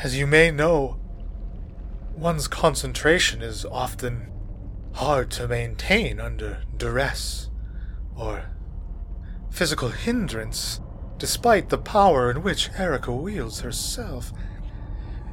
[0.02, 1.00] As you may know,
[2.16, 4.32] one's concentration is often
[4.96, 7.50] hard to maintain under duress
[8.16, 8.46] or
[9.52, 10.82] physical hindrance,
[11.18, 14.34] despite the power in which Erica wields herself.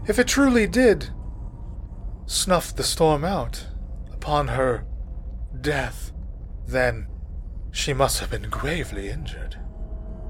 [0.07, 1.09] If it truly did
[2.27, 3.66] snuff the storm out
[4.12, 4.85] upon her
[5.59, 6.12] death,
[6.66, 7.09] then
[7.73, 9.57] she must have been gravely injured.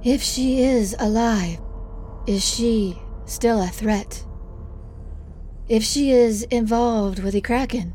[0.02, 1.60] If she is alive,
[2.26, 4.24] is she still a threat?
[5.68, 7.92] If she is involved with the Kraken,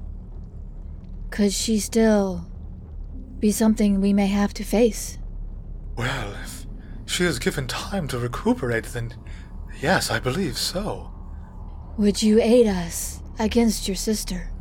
[1.31, 2.45] could she still
[3.39, 5.17] be something we may have to face?
[5.97, 6.67] Well, if
[7.07, 9.15] she is given time to recuperate, then
[9.81, 11.11] yes, I believe so.
[11.97, 14.51] Would you aid us against your sister?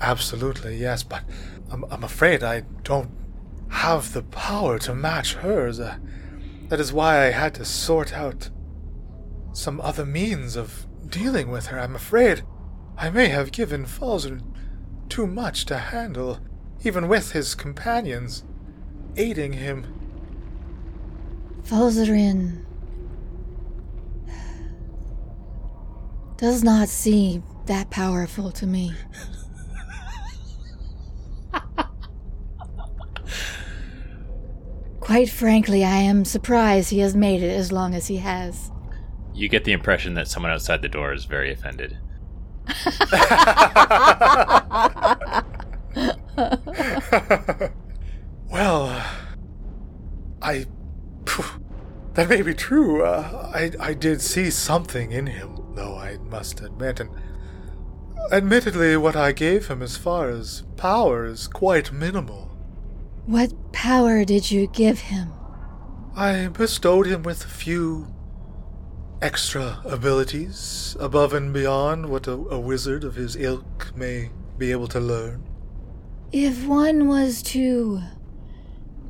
[0.00, 1.22] Absolutely, yes, but
[1.70, 3.10] I'm, I'm afraid I don't
[3.68, 5.80] have the power to match hers.
[5.80, 5.98] Uh,
[6.68, 8.50] that is why I had to sort out
[9.52, 11.80] some other means of dealing with her.
[11.80, 12.42] I'm afraid
[12.96, 14.42] I may have given Falzern
[15.08, 16.38] too much to handle,
[16.84, 18.44] even with his companions
[19.16, 19.86] aiding him.
[21.64, 22.64] Falzern
[26.36, 28.92] does not seem that powerful to me.
[35.08, 38.70] Quite frankly, I am surprised he has made it as long as he has.
[39.32, 41.96] You get the impression that someone outside the door is very offended.
[48.52, 49.02] well,
[50.42, 50.66] I.
[52.12, 53.02] That may be true.
[53.02, 57.00] Uh, I, I did see something in him, though, I must admit.
[57.00, 57.08] And
[58.30, 62.47] admittedly, what I gave him as far as power is quite minimal.
[63.28, 65.34] What power did you give him?
[66.16, 68.06] I bestowed him with a few
[69.20, 74.88] extra abilities above and beyond what a, a, wizard of his ilk may be able
[74.88, 75.46] to learn.
[76.32, 78.00] If one was to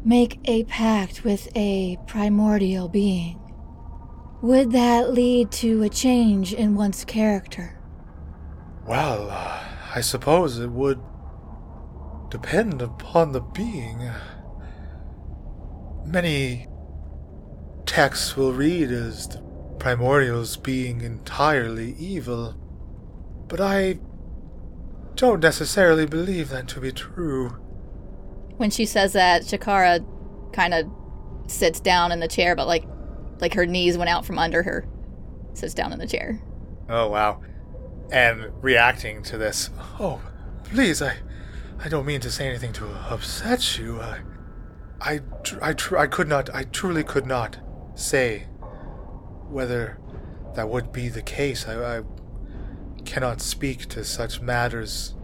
[0.05, 3.39] make a pact with a primordial being,
[4.43, 7.79] would that lead to a change in one's character?
[8.85, 9.63] Well, uh,
[9.95, 10.99] I suppose it would
[12.31, 14.11] depend upon the being.
[16.05, 16.67] Many
[17.87, 19.39] texts will read as the
[19.79, 22.55] primordials being entirely evil,
[23.49, 23.99] but I
[25.15, 27.49] don't necessarily believe that to be true.
[28.57, 30.05] When she says that, Shikara
[30.53, 30.87] kind of
[31.47, 32.85] sits down in the chair, but like,
[33.41, 34.87] like her knees went out from under her.
[35.55, 36.41] Sits down in the chair.
[36.89, 37.43] Oh wow!
[38.13, 40.21] And reacting to this, oh,
[40.65, 41.17] please, I,
[41.81, 44.01] I don't mean to say anything to upset you.
[44.01, 44.21] I,
[45.01, 45.21] I,
[45.63, 47.59] I, I could not, I truly could not
[47.95, 48.47] say
[49.49, 49.99] whether
[50.55, 51.69] that would be the case.
[51.69, 52.03] I, I
[53.05, 55.15] cannot speak to such matters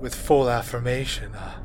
[0.00, 1.34] with full affirmation.
[1.34, 1.60] Uh,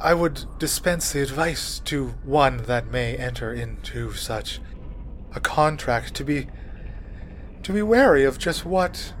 [0.00, 4.60] I would dispense the advice to one that may enter into such
[5.34, 6.46] a contract to be
[7.62, 9.14] to be wary of just what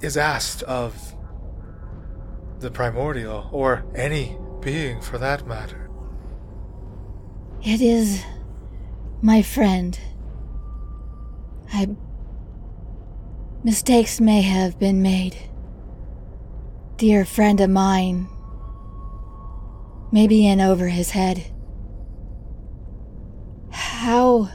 [0.00, 1.14] is asked of
[2.60, 5.90] the primordial or any being for that matter.
[7.62, 8.24] It is
[9.22, 9.98] my friend.
[11.72, 11.88] I.
[13.64, 15.36] Mistakes may have been made.
[16.96, 18.28] Dear friend of mine,
[20.12, 21.52] maybe in over his head.
[23.70, 24.48] How.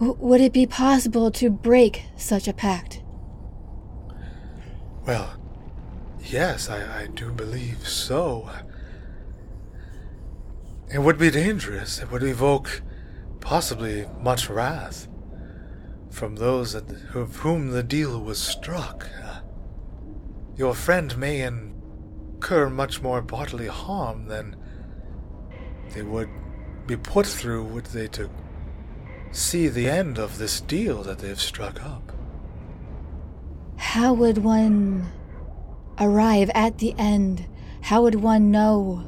[0.00, 3.02] Would it be possible to break such a pact?
[5.06, 5.41] Well,
[6.24, 8.50] yes, I, I do believe so.
[10.92, 12.00] It would be dangerous.
[12.00, 12.82] It would evoke
[13.40, 15.08] possibly much wrath
[16.10, 16.88] from those of
[17.36, 19.08] whom the deal was struck.
[20.56, 24.56] Your friend may incur much more bodily harm than
[25.94, 26.28] they would
[26.86, 28.28] be put through would they to
[29.30, 32.12] see the end of this deal that they've struck up.
[33.76, 35.10] How would one
[36.02, 37.46] arrive at the end,
[37.82, 39.04] how would one know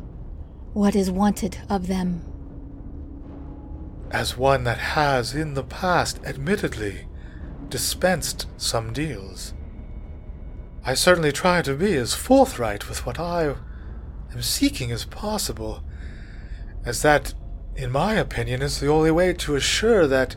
[0.72, 2.22] what is wanted of them?
[4.10, 7.06] As one that has in the past, admittedly,
[7.68, 9.54] dispensed some deals,
[10.84, 13.54] I certainly try to be as forthright with what I
[14.32, 15.82] am seeking as possible,
[16.84, 17.34] as that,
[17.74, 20.36] in my opinion, is the only way to assure that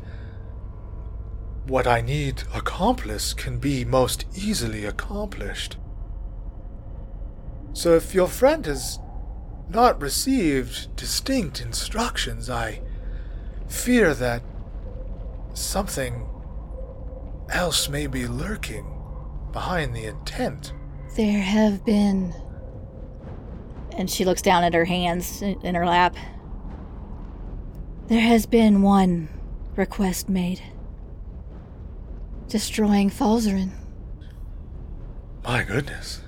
[1.65, 5.77] what I need accomplished can be most easily accomplished.
[7.77, 8.97] So if your friend has
[9.69, 12.81] not received distinct instructions, I
[13.67, 14.41] fear that
[15.53, 16.27] something
[17.51, 18.99] else may be lurking
[19.51, 20.73] behind the intent.
[21.15, 22.33] There have been.
[23.95, 26.15] And she looks down at her hands in her lap.
[28.07, 29.29] There has been one
[29.75, 30.63] request made
[32.47, 33.69] destroying Falzern.
[35.43, 36.21] My goodness.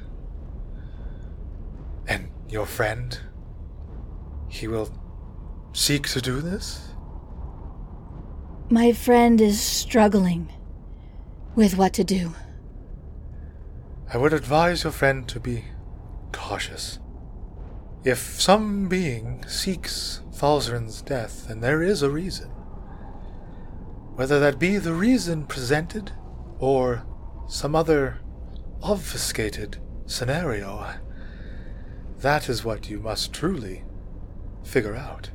[2.50, 3.18] Your friend?
[4.48, 4.90] He will
[5.74, 6.90] seek to do this?
[8.70, 10.52] My friend is struggling
[11.56, 12.34] with what to do.
[14.12, 15.66] I would advise your friend to be
[16.32, 17.00] cautious.
[18.04, 22.50] If some being seeks Falzern's death, then there is a reason.
[24.16, 26.12] Whether that be the reason presented
[26.58, 27.06] or
[27.48, 28.22] some other
[28.82, 29.78] obfuscated
[30.08, 30.96] scenario,
[32.22, 33.84] that is what you must truly
[34.64, 35.30] figure out.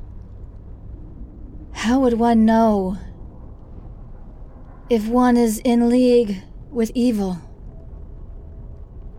[1.72, 2.98] How would one know
[4.90, 7.38] if one is in league with evil?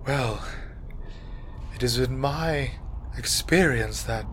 [0.06, 0.46] Well,
[1.74, 2.72] it is in my
[3.18, 4.26] experience that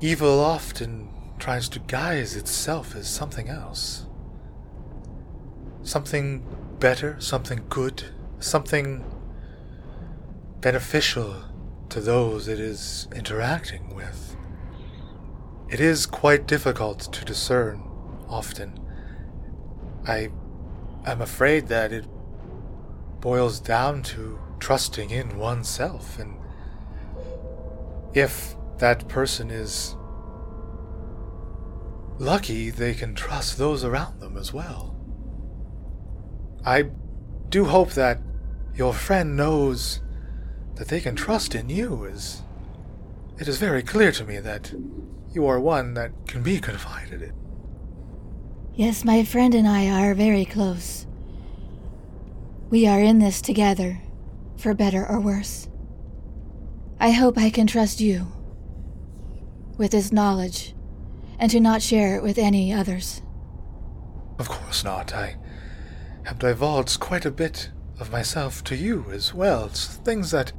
[0.00, 4.06] evil often tries to guise itself as something else.
[5.82, 6.46] Something
[6.78, 8.04] better, something good,
[8.38, 9.04] something
[10.60, 11.42] beneficial
[11.90, 14.36] to those it is interacting with.
[15.68, 17.82] It is quite difficult to discern
[18.28, 18.78] often.
[20.06, 20.30] I
[21.04, 22.06] am afraid that it
[23.20, 26.36] boils down to trusting in oneself, and
[28.14, 29.96] if that person is
[32.18, 34.96] lucky, they can trust those around them as well.
[36.64, 36.90] I
[37.48, 38.20] do hope that
[38.74, 40.00] your friend knows
[40.76, 42.42] that they can trust in you, is.
[43.38, 44.72] It is very clear to me that
[45.32, 47.32] you are one that can be confided in.
[48.74, 51.06] Yes, my friend and I are very close.
[52.70, 54.00] We are in this together,
[54.56, 55.68] for better or worse.
[56.98, 58.26] I hope I can trust you
[59.76, 60.74] with this knowledge
[61.38, 63.22] and to not share it with any others.
[64.38, 65.14] Of course not.
[65.14, 65.36] I
[66.24, 67.70] have divulged quite a bit
[68.00, 69.66] of myself to you as well.
[69.66, 70.52] It's things that,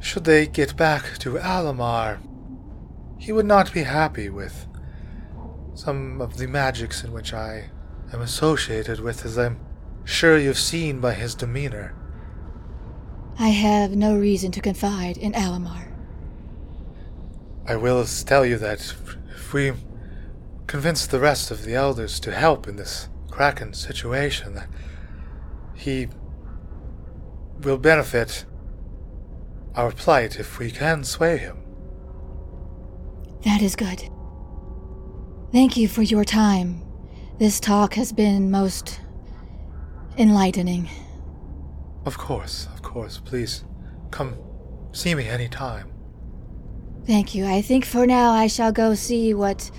[0.00, 2.18] should they get back to Allamar,
[3.18, 4.66] he would not be happy with.
[5.74, 7.70] Some of the magics in which I
[8.12, 9.58] am associated with, as I'm
[10.04, 11.94] sure you've seen by his demeanor.
[13.38, 15.92] I have no reason to confide in Allamar.
[17.66, 18.94] I will tell you that
[19.34, 19.72] if we
[20.66, 24.68] convince the rest of the elders to help in this Kraken situation, that
[25.74, 26.08] he
[27.60, 28.44] will benefit
[29.76, 31.58] our plight if we can sway him.
[33.44, 34.02] That is good.
[35.52, 36.82] Thank you for your time.
[37.38, 39.00] This talk has been most
[40.16, 40.88] enlightening.
[42.04, 43.18] Of course, of course.
[43.18, 43.64] Please
[44.10, 44.36] come
[44.92, 45.92] see me any time.
[47.06, 47.46] Thank you.
[47.46, 49.70] I think for now I shall go see what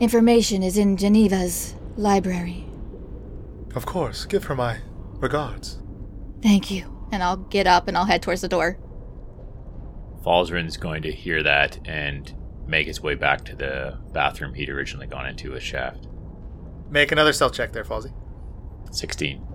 [0.00, 2.66] information is in Geneva's library.
[3.74, 4.78] Of course, give her my
[5.18, 5.78] regards.
[6.42, 7.08] Thank you.
[7.12, 8.78] And I'll get up and I'll head towards the door.
[10.24, 12.34] Falzern's going to hear that and
[12.66, 16.06] make his way back to the bathroom he'd originally gone into with Shaft.
[16.90, 18.12] Make another stealth check there, Falsey.
[18.90, 19.46] 16.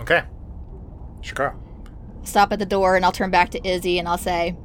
[0.00, 0.22] Okay.
[1.20, 1.56] Shikara.
[2.24, 4.56] Stop at the door and I'll turn back to Izzy and I'll say,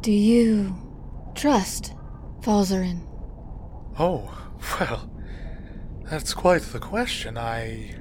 [0.00, 0.76] Do you
[1.34, 1.94] trust
[2.40, 3.06] Falzern?
[3.98, 4.48] Oh,
[4.80, 5.10] well,
[6.04, 7.38] that's quite the question.
[7.38, 7.94] I.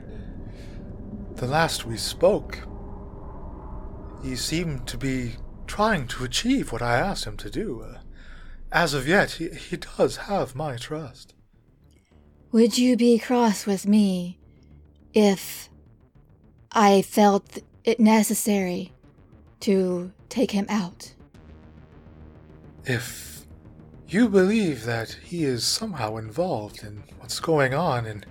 [1.35, 2.59] The last we spoke,
[4.23, 5.33] he seemed to be
[5.67, 7.81] trying to achieve what I asked him to do.
[7.81, 7.99] Uh,
[8.71, 11.33] as of yet, he, he does have my trust.
[12.51, 14.39] Would you be cross with me
[15.13, 15.69] if
[16.71, 18.93] I felt it necessary
[19.61, 21.13] to take him out?
[22.85, 23.45] If
[24.07, 28.25] you believe that he is somehow involved in what's going on and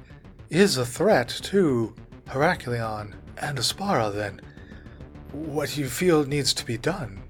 [0.48, 1.94] is a threat to
[2.28, 4.40] Heracleon and Aspara, then
[5.32, 7.22] what you feel needs to be done,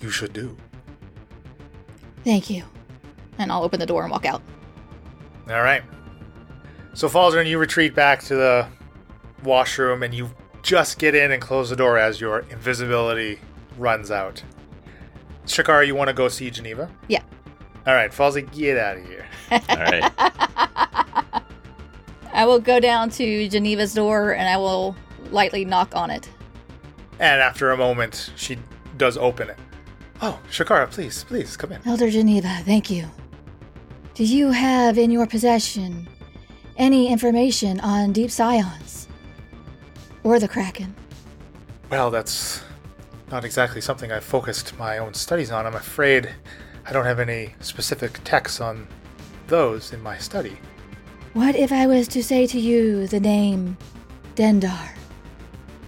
[0.00, 0.56] you should do.
[2.24, 2.64] Thank you.
[3.38, 4.42] And I'll open the door and walk out.
[5.48, 5.82] All right.
[6.94, 8.66] So, Falzern, you retreat back to the
[9.42, 10.30] washroom and you
[10.62, 13.38] just get in and close the door as your invisibility
[13.76, 14.42] runs out.
[15.46, 16.90] Shikara, you want to go see Geneva?
[17.08, 17.22] Yeah.
[17.86, 19.26] All right, Falsey, get out of here.
[19.50, 20.12] All right.
[22.32, 24.96] I will go down to Geneva's door and I will
[25.30, 26.28] lightly knock on it.
[27.20, 28.58] And after a moment, she
[28.96, 29.58] does open it.
[30.22, 31.80] Oh, Shikara, please, please come in.
[31.86, 33.06] Elder Geneva, thank you.
[34.14, 36.08] Do you have in your possession
[36.76, 39.08] any information on deep scions?
[40.22, 40.94] Or the Kraken?
[41.90, 42.62] Well, that's
[43.30, 45.66] not exactly something I've focused my own studies on.
[45.66, 46.32] I'm afraid
[46.86, 48.86] I don't have any specific texts on
[49.46, 50.56] those in my study.
[51.34, 53.76] What if I was to say to you the name
[54.36, 54.90] Dendar,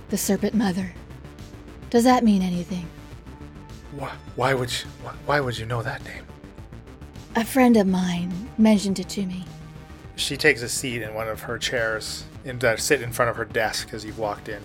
[0.09, 0.93] the Serpent Mother?
[1.97, 2.87] Does that mean anything?
[3.93, 4.87] Why, why would you,
[5.25, 6.27] why, would you know that name?
[7.37, 9.47] A friend of mine mentioned it to me.
[10.15, 13.37] She takes a seat in one of her chairs and uh, sit in front of
[13.37, 14.61] her desk as you've walked in.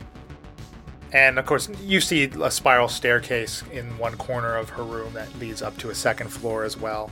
[1.13, 5.33] And of course, you see a spiral staircase in one corner of her room that
[5.39, 7.09] leads up to a second floor as well.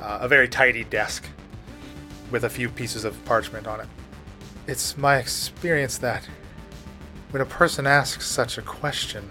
[0.00, 1.28] Uh, a very tidy desk
[2.30, 3.88] with a few pieces of parchment on it.
[4.66, 6.26] It's my experience that
[7.28, 9.28] when a person asks such a question,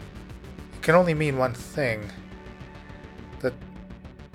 [0.82, 2.10] can only mean one thing
[3.40, 3.54] that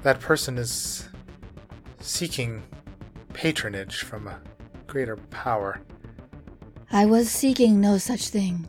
[0.03, 1.09] that person is
[2.01, 2.63] seeking
[3.33, 4.41] patronage from a
[4.87, 5.81] greater power.
[6.93, 8.69] I was seeking no such thing.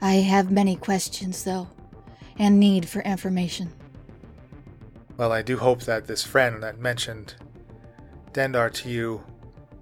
[0.00, 1.68] I have many questions, though,
[2.38, 3.72] and need for information.
[5.16, 7.34] Well, I do hope that this friend that mentioned
[8.32, 9.24] Dendar to you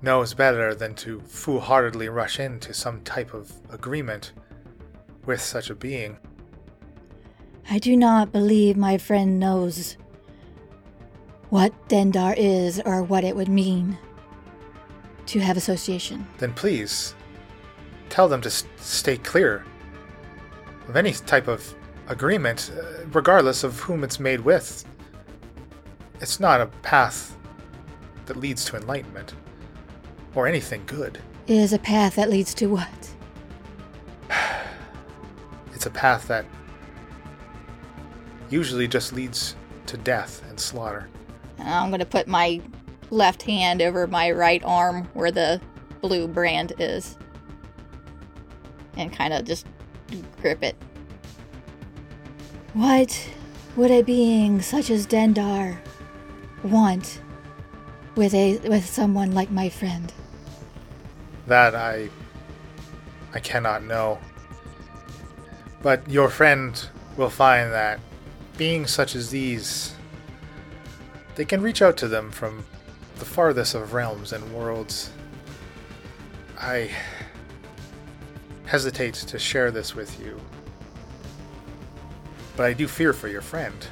[0.00, 4.32] knows better than to foolhardily rush into some type of agreement
[5.26, 6.16] with such a being.
[7.68, 9.96] I do not believe my friend knows
[11.50, 13.98] what Dendar is or what it would mean
[15.26, 16.26] to have association.
[16.38, 17.14] Then please
[18.08, 19.64] tell them to s- stay clear
[20.88, 21.74] of any type of
[22.08, 24.84] agreement, uh, regardless of whom it's made with.
[26.20, 27.36] It's not a path
[28.26, 29.34] that leads to enlightenment
[30.36, 31.18] or anything good.
[31.48, 33.10] It is a path that leads to what?
[35.86, 36.44] It's a path that
[38.50, 39.54] usually just leads
[39.86, 41.08] to death and slaughter.
[41.60, 42.60] I'm going to put my
[43.10, 45.60] left hand over my right arm where the
[46.00, 47.16] blue brand is.
[48.96, 49.64] And kind of just
[50.40, 50.74] grip it.
[52.72, 53.30] What
[53.76, 55.78] would a being such as Dendar
[56.64, 57.20] want
[58.16, 60.12] with a with someone like my friend?
[61.46, 62.08] That I
[63.32, 64.18] I cannot know.
[65.82, 68.00] But your friend will find that
[68.56, 69.94] beings such as these
[71.36, 72.64] they can reach out to them from
[73.18, 75.10] the farthest of realms and worlds.
[76.58, 76.90] I
[78.64, 80.40] hesitate to share this with you.
[82.56, 83.86] But I do fear for your friend.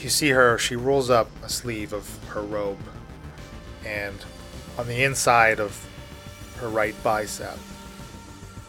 [0.00, 2.80] You see her, she rolls up a sleeve of her robe,
[3.84, 4.16] and
[4.78, 5.88] on the inside of
[6.58, 7.58] her right bicep,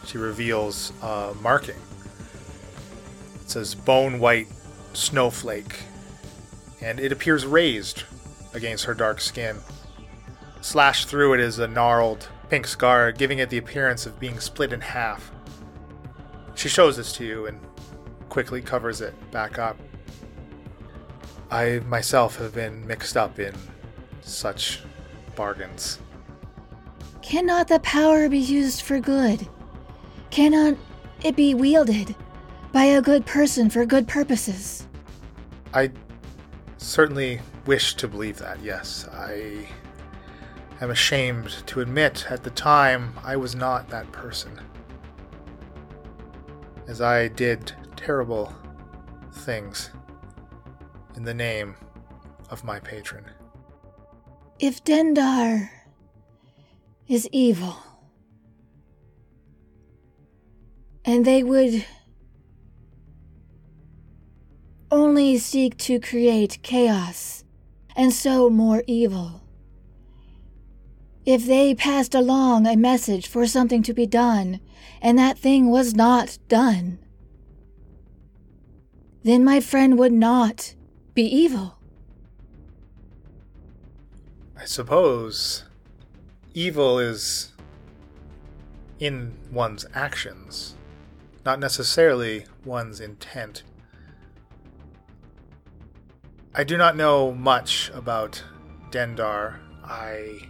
[0.06, 1.76] she reveals a marking.
[3.42, 4.48] It says bone white
[4.92, 5.82] snowflake,
[6.80, 8.04] and it appears raised
[8.52, 9.58] against her dark skin.
[10.60, 14.72] Slashed through it is a gnarled pink scar, giving it the appearance of being split
[14.72, 15.30] in half.
[16.54, 17.60] She shows this to you and
[18.28, 19.76] quickly covers it back up.
[21.50, 23.54] I myself have been mixed up in
[24.22, 24.80] such
[25.36, 25.98] bargains.
[27.22, 29.46] Cannot the power be used for good?
[30.34, 30.76] Cannot
[31.22, 32.12] it be wielded
[32.72, 34.84] by a good person for good purposes?
[35.72, 35.92] I
[36.76, 39.06] certainly wish to believe that, yes.
[39.12, 39.68] I
[40.80, 44.60] am ashamed to admit at the time I was not that person.
[46.88, 48.52] As I did terrible
[49.34, 49.90] things
[51.14, 51.76] in the name
[52.50, 53.24] of my patron.
[54.58, 55.70] If Dendar
[57.06, 57.76] is evil,
[61.04, 61.84] and they would
[64.90, 67.44] only seek to create chaos
[67.96, 69.42] and sow more evil.
[71.26, 74.60] If they passed along a message for something to be done,
[75.00, 76.98] and that thing was not done,
[79.22, 80.74] then my friend would not
[81.14, 81.78] be evil.
[84.56, 85.64] I suppose
[86.52, 87.52] evil is
[89.00, 90.74] in one's actions,
[91.44, 93.62] not necessarily one's intent.
[96.54, 98.42] I do not know much about
[98.90, 99.58] Dendar.
[99.82, 100.48] I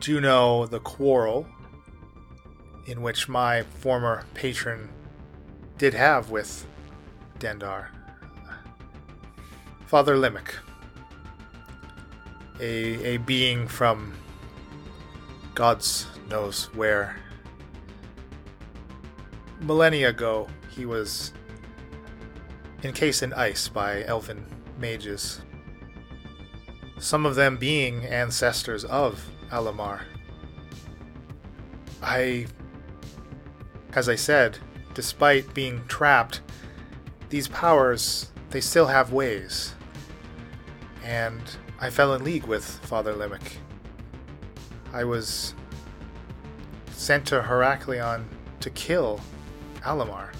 [0.00, 1.46] do know the quarrel
[2.86, 4.88] in which my former patron
[5.78, 6.66] did have with
[7.38, 7.86] Dendar.
[9.86, 10.54] Father Limmick,
[12.60, 14.14] a, a being from
[15.54, 17.16] God's knows where.
[19.60, 21.32] Millennia ago, he was
[22.82, 24.44] encased in ice by elven
[24.78, 25.42] mages,
[26.98, 30.00] some of them being ancestors of Allamar.
[32.02, 32.46] I,
[33.92, 34.58] as I said,
[34.94, 36.40] despite being trapped,
[37.28, 39.74] these powers, they still have ways.
[41.04, 41.40] And
[41.80, 43.58] I fell in league with Father Limmick.
[44.92, 45.54] I was
[46.92, 48.24] sent to Heraklion
[48.60, 49.20] to kill
[49.84, 50.32] Allamar,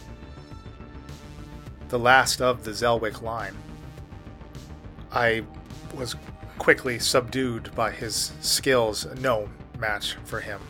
[1.88, 3.56] the last of the Zelwick line.
[5.12, 5.42] I
[5.94, 6.14] was
[6.58, 10.60] quickly subdued by his skills, no match for him.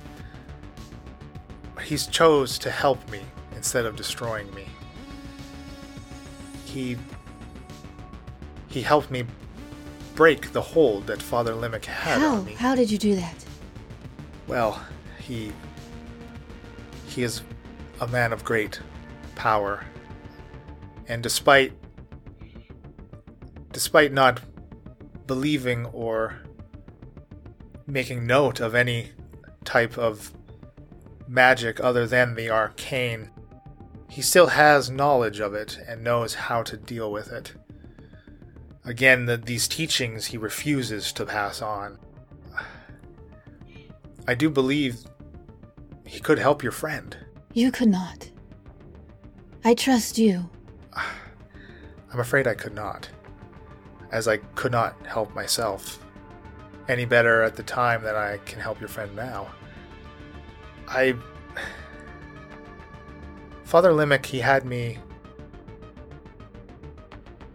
[1.83, 3.21] He chose to help me
[3.57, 4.67] instead of destroying me.
[6.65, 6.97] He
[8.69, 9.25] he helped me
[10.15, 12.37] break the hold that Father Limmick had How?
[12.37, 12.53] on me.
[12.53, 13.45] How did you do that?
[14.47, 14.81] Well,
[15.19, 15.53] he
[17.07, 17.43] he is
[18.01, 18.81] a man of great
[19.35, 19.85] power.
[21.07, 21.73] And despite
[23.73, 24.41] despite not
[25.27, 26.43] believing or
[27.87, 29.11] making note of any
[29.65, 30.33] type of
[31.29, 33.31] magic other than the arcane,
[34.09, 37.55] he still has knowledge of it and knows how to deal with it.
[38.85, 41.99] Again, the, these teachings he refuses to pass on.
[44.27, 44.99] I do believe
[46.07, 47.17] he could help your friend.
[47.53, 48.31] You could not.
[49.65, 50.49] I trust you.
[52.13, 53.09] I'm afraid I could not,
[54.13, 56.05] as I could not help myself
[56.89, 59.49] any better at the time than I can help your friend now.
[60.89, 61.15] I.
[63.65, 64.99] Father Limmick, he had me.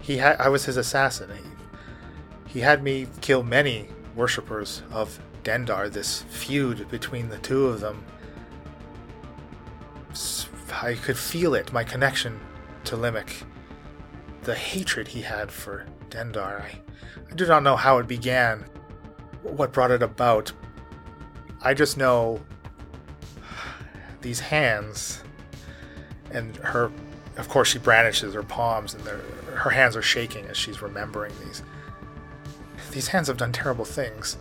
[0.01, 0.39] He had.
[0.39, 1.31] I was his assassin.
[1.31, 7.79] He, he had me kill many worshippers of Dendar, this feud between the two of
[7.79, 8.03] them.
[10.81, 12.39] I could feel it, my connection
[12.85, 13.43] to Limmick.
[14.43, 16.61] The hatred he had for Dendar.
[16.61, 16.79] I,
[17.29, 18.65] I do not know how it began,
[19.41, 20.51] what brought it about.
[21.61, 22.41] I just know
[24.21, 25.23] these hands,
[26.31, 26.91] and her.
[27.37, 31.63] Of course, she brandishes her palms, and her hands are shaking as she's remembering these.
[32.91, 34.37] These hands have done terrible things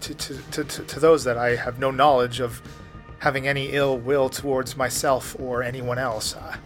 [0.00, 2.62] to, to, to, to those that I have no knowledge of
[3.18, 6.36] having any ill will towards myself or anyone else.
[6.36, 6.58] I,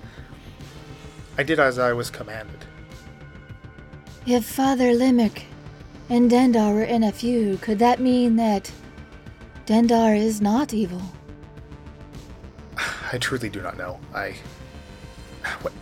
[1.38, 2.64] I did as I was commanded.
[4.26, 5.44] If Father Limmick
[6.08, 8.70] and Dendar were in a feud, could that mean that
[9.66, 11.02] Dendar is not evil?
[13.12, 13.98] I truly do not know.
[14.14, 14.36] I,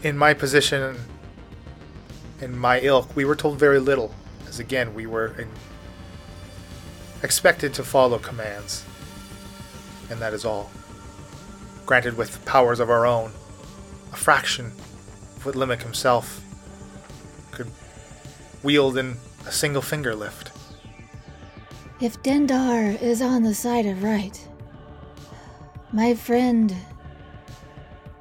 [0.02, 0.96] in my position,
[2.40, 4.14] in my ilk, we were told very little,
[4.48, 5.48] as again we were in,
[7.22, 8.84] expected to follow commands,
[10.11, 10.70] and that is all.
[11.86, 13.32] Granted, with powers of our own,
[14.12, 14.66] a fraction
[15.36, 16.40] of what Limmick himself
[17.52, 17.70] could
[18.62, 20.50] wield in a single finger lift.
[22.00, 24.48] If Dendar is on the side of right,
[25.92, 26.74] my friend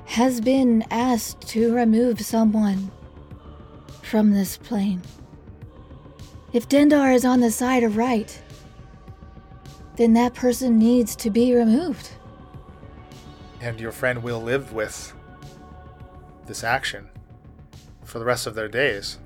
[0.06, 2.92] has been asked to remove someone
[4.02, 5.02] from this plane.
[6.52, 8.42] If Dendar is on the side of right,
[10.00, 12.12] then that person needs to be removed.
[13.62, 15.14] and your friend will live with
[16.46, 17.10] this action
[18.06, 19.20] for the rest of their days.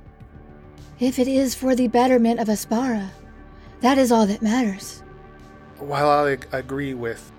[1.00, 3.12] If it is for the betterment of Aspara,
[3.82, 5.04] that is all that matters.
[5.78, 7.32] While I agree with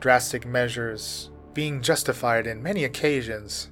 [0.00, 3.68] drastic measures being justified in many occasions,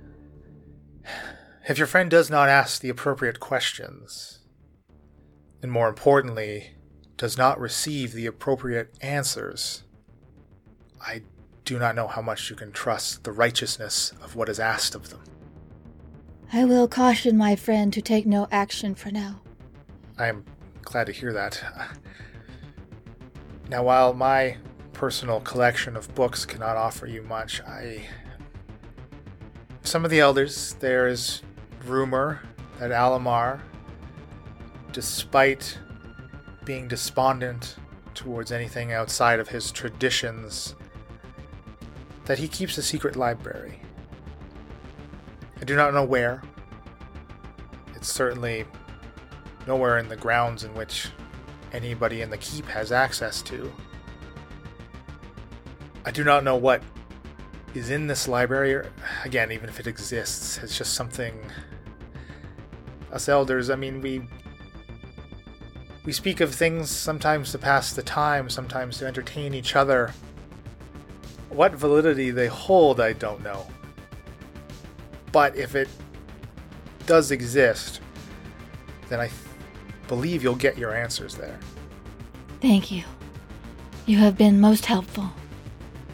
[1.66, 4.40] if your friend does not ask the appropriate questions,
[5.62, 6.75] and more importantly,
[7.16, 9.84] does not receive the appropriate answers,
[11.00, 11.22] I
[11.64, 15.10] do not know how much you can trust the righteousness of what is asked of
[15.10, 15.20] them.
[16.52, 19.40] I will caution my friend to take no action for now.
[20.18, 20.44] I am
[20.82, 21.62] glad to hear that.
[23.68, 24.58] Now, while my
[24.92, 28.06] personal collection of books cannot offer you much, I.
[29.82, 31.42] Some of the elders, there is
[31.84, 32.42] rumor
[32.78, 33.60] that Allamar,
[34.92, 35.78] despite
[36.66, 37.76] being despondent
[38.12, 40.74] towards anything outside of his traditions
[42.26, 43.80] that he keeps a secret library.
[45.60, 46.42] I do not know where.
[47.94, 48.66] It's certainly
[49.66, 51.08] nowhere in the grounds in which
[51.72, 53.72] anybody in the keep has access to.
[56.04, 56.82] I do not know what
[57.74, 58.86] is in this library.
[59.24, 61.34] Again, even if it exists, it's just something.
[63.12, 64.28] Us elders, I mean, we.
[66.06, 70.14] We speak of things sometimes to pass the time, sometimes to entertain each other.
[71.50, 73.66] What validity they hold, I don't know.
[75.32, 75.88] But if it
[77.06, 78.00] does exist,
[79.08, 79.40] then I th-
[80.06, 81.58] believe you'll get your answers there.
[82.60, 83.02] Thank you.
[84.06, 85.32] You have been most helpful.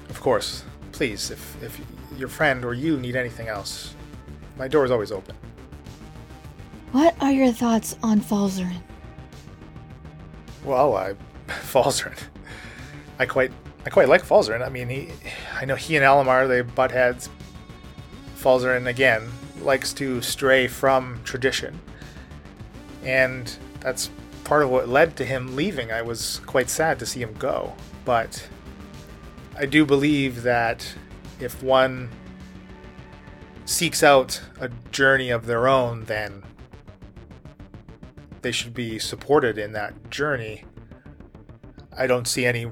[0.08, 1.78] Of course, please, if, if
[2.16, 3.94] your friend or you need anything else,
[4.56, 5.36] my door is always open.
[6.92, 8.76] What are your thoughts on Falzern?
[10.64, 11.14] Well, I
[11.48, 12.18] Falzern.
[13.18, 13.52] I quite
[13.84, 14.64] I quite like Falzern.
[14.64, 15.10] I mean, he
[15.54, 17.28] I know he and Allamar they butt heads.
[18.36, 19.28] Falzern again
[19.60, 21.80] likes to stray from tradition,
[23.04, 24.10] and that's
[24.44, 25.92] part of what led to him leaving.
[25.92, 27.72] I was quite sad to see him go,
[28.04, 28.48] but
[29.56, 30.94] I do believe that
[31.38, 32.08] if one
[33.64, 36.42] seeks out a journey of their own, then
[38.42, 40.64] they should be supported in that journey.
[41.96, 42.66] I don't see any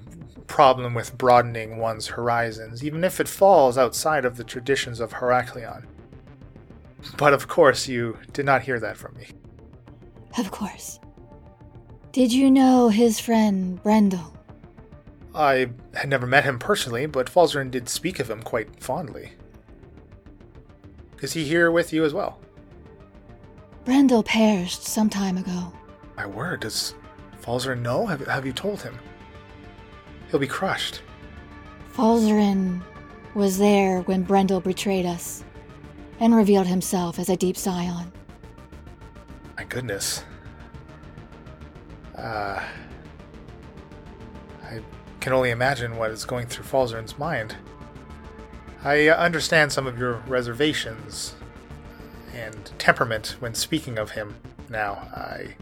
[0.47, 5.85] problem with broadening one's horizons, even if it falls outside of the traditions of Heraklion.
[7.17, 9.29] But of course, you did not hear that from me.
[10.39, 10.99] Of course.
[12.13, 14.35] Did you know his friend Brendel?
[15.35, 19.33] I had never met him personally, but Falzern did speak of him quite fondly.
[21.23, 22.41] Is he here with you as well?
[23.85, 25.73] Brendel perished some time ago.
[26.17, 26.95] My word, does
[27.43, 28.07] Falzern know?
[28.07, 28.99] Have, have you told him?
[30.31, 31.03] He'll be crushed.
[31.93, 32.83] Falzern
[33.35, 35.45] was there when Brendel betrayed us
[36.21, 38.13] and revealed himself as a deep scion.
[39.57, 40.25] My goodness.
[42.17, 42.63] Uh,
[44.63, 44.81] I
[45.21, 47.57] can only imagine what is going through Falzern's mind.
[48.85, 51.35] I understand some of your reservations
[52.35, 54.37] and temperament when speaking of him
[54.69, 54.93] now.
[55.15, 55.57] I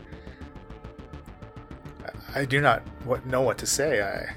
[2.34, 4.02] I do not what, know what to say.
[4.02, 4.34] I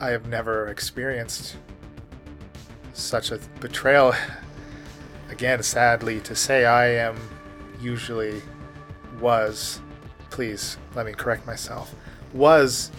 [0.00, 1.56] I have never experienced
[2.92, 4.14] such a betrayal.
[5.30, 7.16] Again, sadly to say, I am
[7.80, 8.42] usually
[9.20, 9.80] was
[10.32, 11.94] please let me correct myself,
[12.32, 12.90] was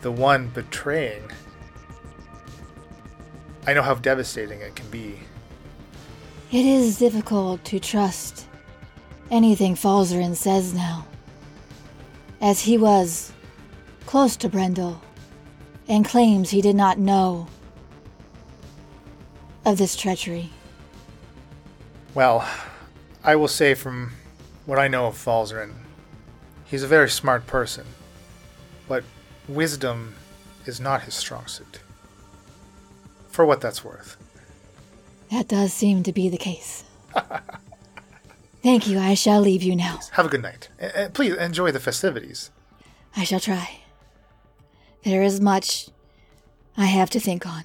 [0.00, 1.30] the one betraying.
[3.66, 5.20] I know how devastating it can be.
[6.52, 8.46] It is difficult to trust
[9.30, 11.06] anything Falzern says now,
[12.40, 13.32] as he was
[14.06, 15.00] close to Brendel
[15.86, 17.46] and claims he did not know
[19.64, 20.50] of this treachery.
[22.14, 22.48] Well,
[23.22, 24.12] I will say from
[24.66, 25.74] what I know of Falzern,
[26.70, 27.84] He's a very smart person,
[28.86, 29.02] but
[29.48, 30.14] wisdom
[30.66, 31.80] is not his strong suit.
[33.26, 34.16] For what that's worth.
[35.30, 36.84] That does seem to be the case.
[38.62, 38.98] Thank you.
[38.98, 40.00] I shall leave you now.
[40.12, 40.68] Have a good night.
[40.80, 42.50] Uh, please enjoy the festivities.
[43.16, 43.80] I shall try.
[45.04, 45.88] There is much
[46.76, 47.64] I have to think on.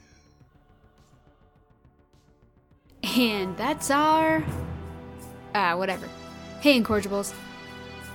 [3.03, 4.43] And that's our.
[5.53, 6.07] Ah, whatever.
[6.61, 7.34] Hey, Incorrigibles.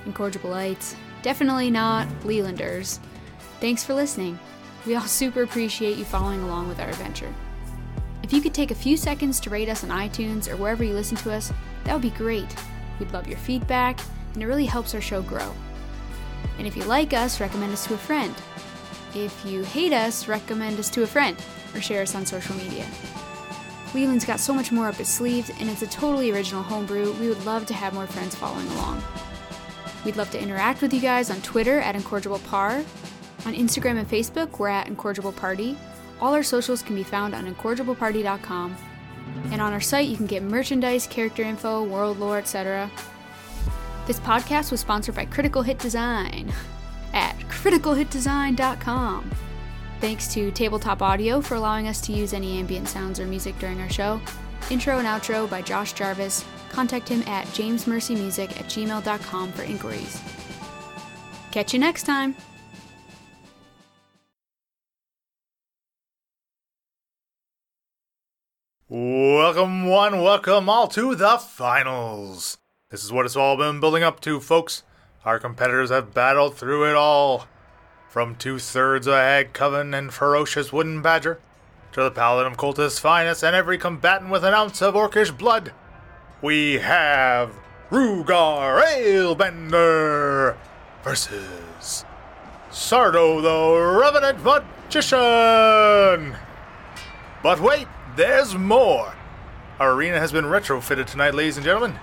[0.05, 0.95] Incorrigibleites.
[1.21, 2.99] Definitely not Lelanders.
[3.59, 4.39] Thanks for listening.
[4.85, 7.33] We all super appreciate you following along with our adventure.
[8.31, 10.93] If you could take a few seconds to rate us on iTunes or wherever you
[10.93, 11.51] listen to us,
[11.83, 12.47] that would be great.
[12.97, 13.99] We'd love your feedback,
[14.33, 15.53] and it really helps our show grow.
[16.57, 18.33] And if you like us, recommend us to a friend.
[19.13, 21.35] If you hate us, recommend us to a friend
[21.75, 22.85] or share us on social media.
[23.93, 27.11] Leland's got so much more up his sleeve, and it's a totally original homebrew.
[27.19, 29.03] We would love to have more friends following along.
[30.05, 32.85] We'd love to interact with you guys on Twitter at IncorrigiblePar.
[33.45, 35.75] On Instagram and Facebook, we're at IncorrigibleParty.
[36.21, 38.75] All our socials can be found on incorrigibleparty.com.
[39.51, 42.89] And on our site, you can get merchandise, character info, world lore, etc.
[44.05, 46.51] This podcast was sponsored by Critical Hit Design
[47.13, 49.31] at criticalhitdesign.com.
[49.99, 53.79] Thanks to Tabletop Audio for allowing us to use any ambient sounds or music during
[53.81, 54.19] our show.
[54.69, 56.45] Intro and outro by Josh Jarvis.
[56.69, 60.21] Contact him at jamesmercymusic at gmail.com for inquiries.
[61.51, 62.35] Catch you next time!
[68.93, 72.57] Welcome, one, welcome all to the finals.
[72.89, 74.83] This is what it's all been building up to, folks.
[75.23, 77.47] Our competitors have battled through it all.
[78.09, 81.39] From two thirds a hag coven and ferocious wooden badger,
[81.93, 85.71] to the paladin of cultist finest and every combatant with an ounce of orcish blood,
[86.41, 87.55] we have
[87.91, 90.57] Rugar Ailebender
[91.01, 92.03] versus
[92.69, 96.35] Sardo the Revenant Magician.
[97.41, 99.13] But wait, there's more.
[99.79, 101.99] Our arena has been retrofitted tonight, ladies and gentlemen.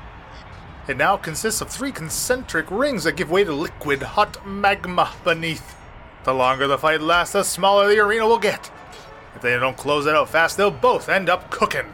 [0.89, 5.77] It now consists of three concentric rings that give way to liquid hot magma beneath.
[6.25, 8.71] The longer the fight lasts, the smaller the arena will get.
[9.35, 11.87] If they don't close it out fast, they'll both end up cooking.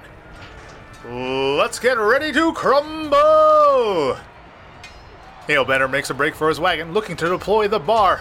[1.05, 4.17] Let's get ready to crumble!
[5.49, 8.21] Ailebender makes a break for his wagon, looking to deploy the bar.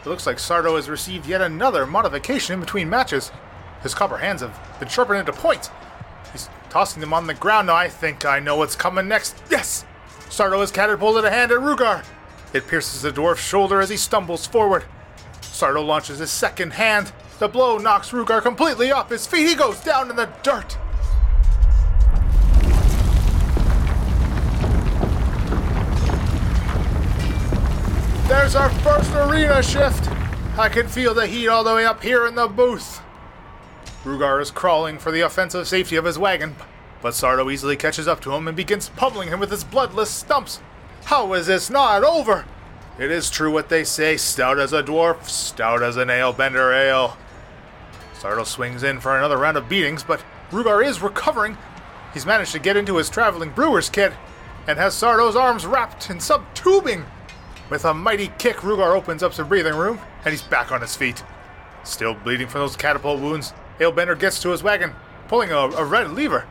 [0.00, 3.30] It looks like Sardo has received yet another modification in between matches.
[3.84, 5.70] His copper hands have been sharpened into points.
[6.32, 7.76] He's tossing them on the ground now.
[7.76, 9.36] I think I know what's coming next.
[9.50, 9.84] Yes!
[10.30, 12.02] Sardo has catapulted a hand at Rugar.
[12.54, 14.84] It pierces the dwarf's shoulder as he stumbles forward.
[15.42, 17.12] Sardo launches his second hand.
[17.38, 19.46] The blow knocks Rugar completely off his feet.
[19.46, 20.78] He goes down in the dirt.
[28.28, 30.08] There's our first arena shift.
[30.56, 33.02] I can feel the heat all the way up here in the booth.
[34.04, 36.56] Rugar is crawling for the offensive safety of his wagon,
[37.00, 40.60] but Sardo easily catches up to him and begins pummeling him with his bloodless stumps.
[41.04, 42.44] How is this not over?
[42.98, 46.72] It is true what they say stout as a dwarf, stout as an ale bender
[46.72, 47.16] ale.
[48.20, 51.56] Sardo swings in for another round of beatings, but Rugar is recovering.
[52.12, 54.12] He's managed to get into his traveling brewer's kit
[54.66, 57.04] and has Sardo's arms wrapped in some tubing.
[57.70, 60.94] With a mighty kick, Rugar opens up some breathing room, and he's back on his
[60.94, 61.24] feet.
[61.82, 64.92] Still bleeding from those catapult wounds, Ailebender gets to his wagon,
[65.28, 66.46] pulling a, a red lever.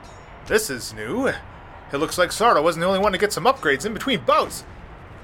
[0.48, 1.28] This is new.
[1.28, 4.64] It looks like Sardo wasn't the only one to get some upgrades in between bouts.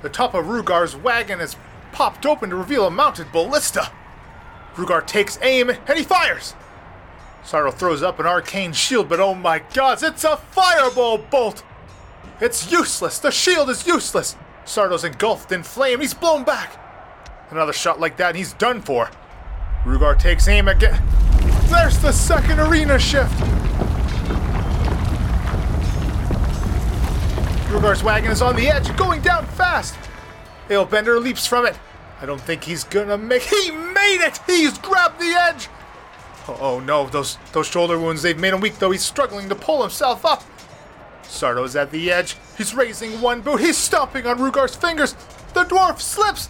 [0.02, 1.56] The top of Rugar's wagon is
[1.92, 3.92] popped open to reveal a mounted ballista.
[4.76, 6.56] Rugar takes aim, and he fires!
[7.44, 11.64] Sardo throws up an arcane shield, but oh my gods, it's a fireball bolt!
[12.40, 13.20] It's useless!
[13.20, 14.36] The shield is useless!
[14.66, 16.00] Sardo's engulfed in flame.
[16.00, 16.80] He's blown back.
[17.50, 19.10] Another shot like that, and he's done for.
[19.84, 21.02] Rugar takes aim again.
[21.70, 23.34] There's the second arena shift.
[27.72, 29.96] Rugar's wagon is on the edge, going down fast.
[30.68, 31.78] Ailebender leaps from it.
[32.22, 33.44] I don't think he's gonna make.
[33.44, 34.40] He made it!
[34.46, 35.70] He's grabbed the edge.
[36.48, 39.56] Oh, oh no, those those shoulder wounds, they've made him weak, though he's struggling to
[39.56, 40.44] pull himself up.
[41.24, 42.36] Sardo's at the edge.
[42.58, 43.62] He's raising one boot.
[43.62, 45.14] He's stomping on Rugar's fingers.
[45.54, 46.50] The dwarf slips.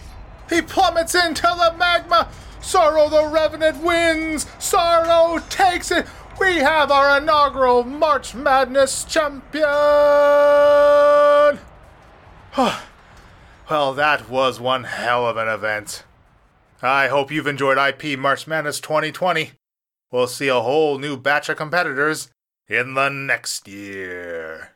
[0.49, 2.29] He plummets into the magma.
[2.69, 4.45] Sardo the Revenant wins.
[4.59, 6.05] Sardo takes it.
[6.39, 9.63] We have our inaugural March Madness champion.
[12.55, 16.03] well, that was one hell of an event.
[16.79, 19.53] I hope you've enjoyed IP March Madness 2020.
[20.11, 22.29] We'll see a whole new batch of competitors
[22.67, 24.67] in the next year.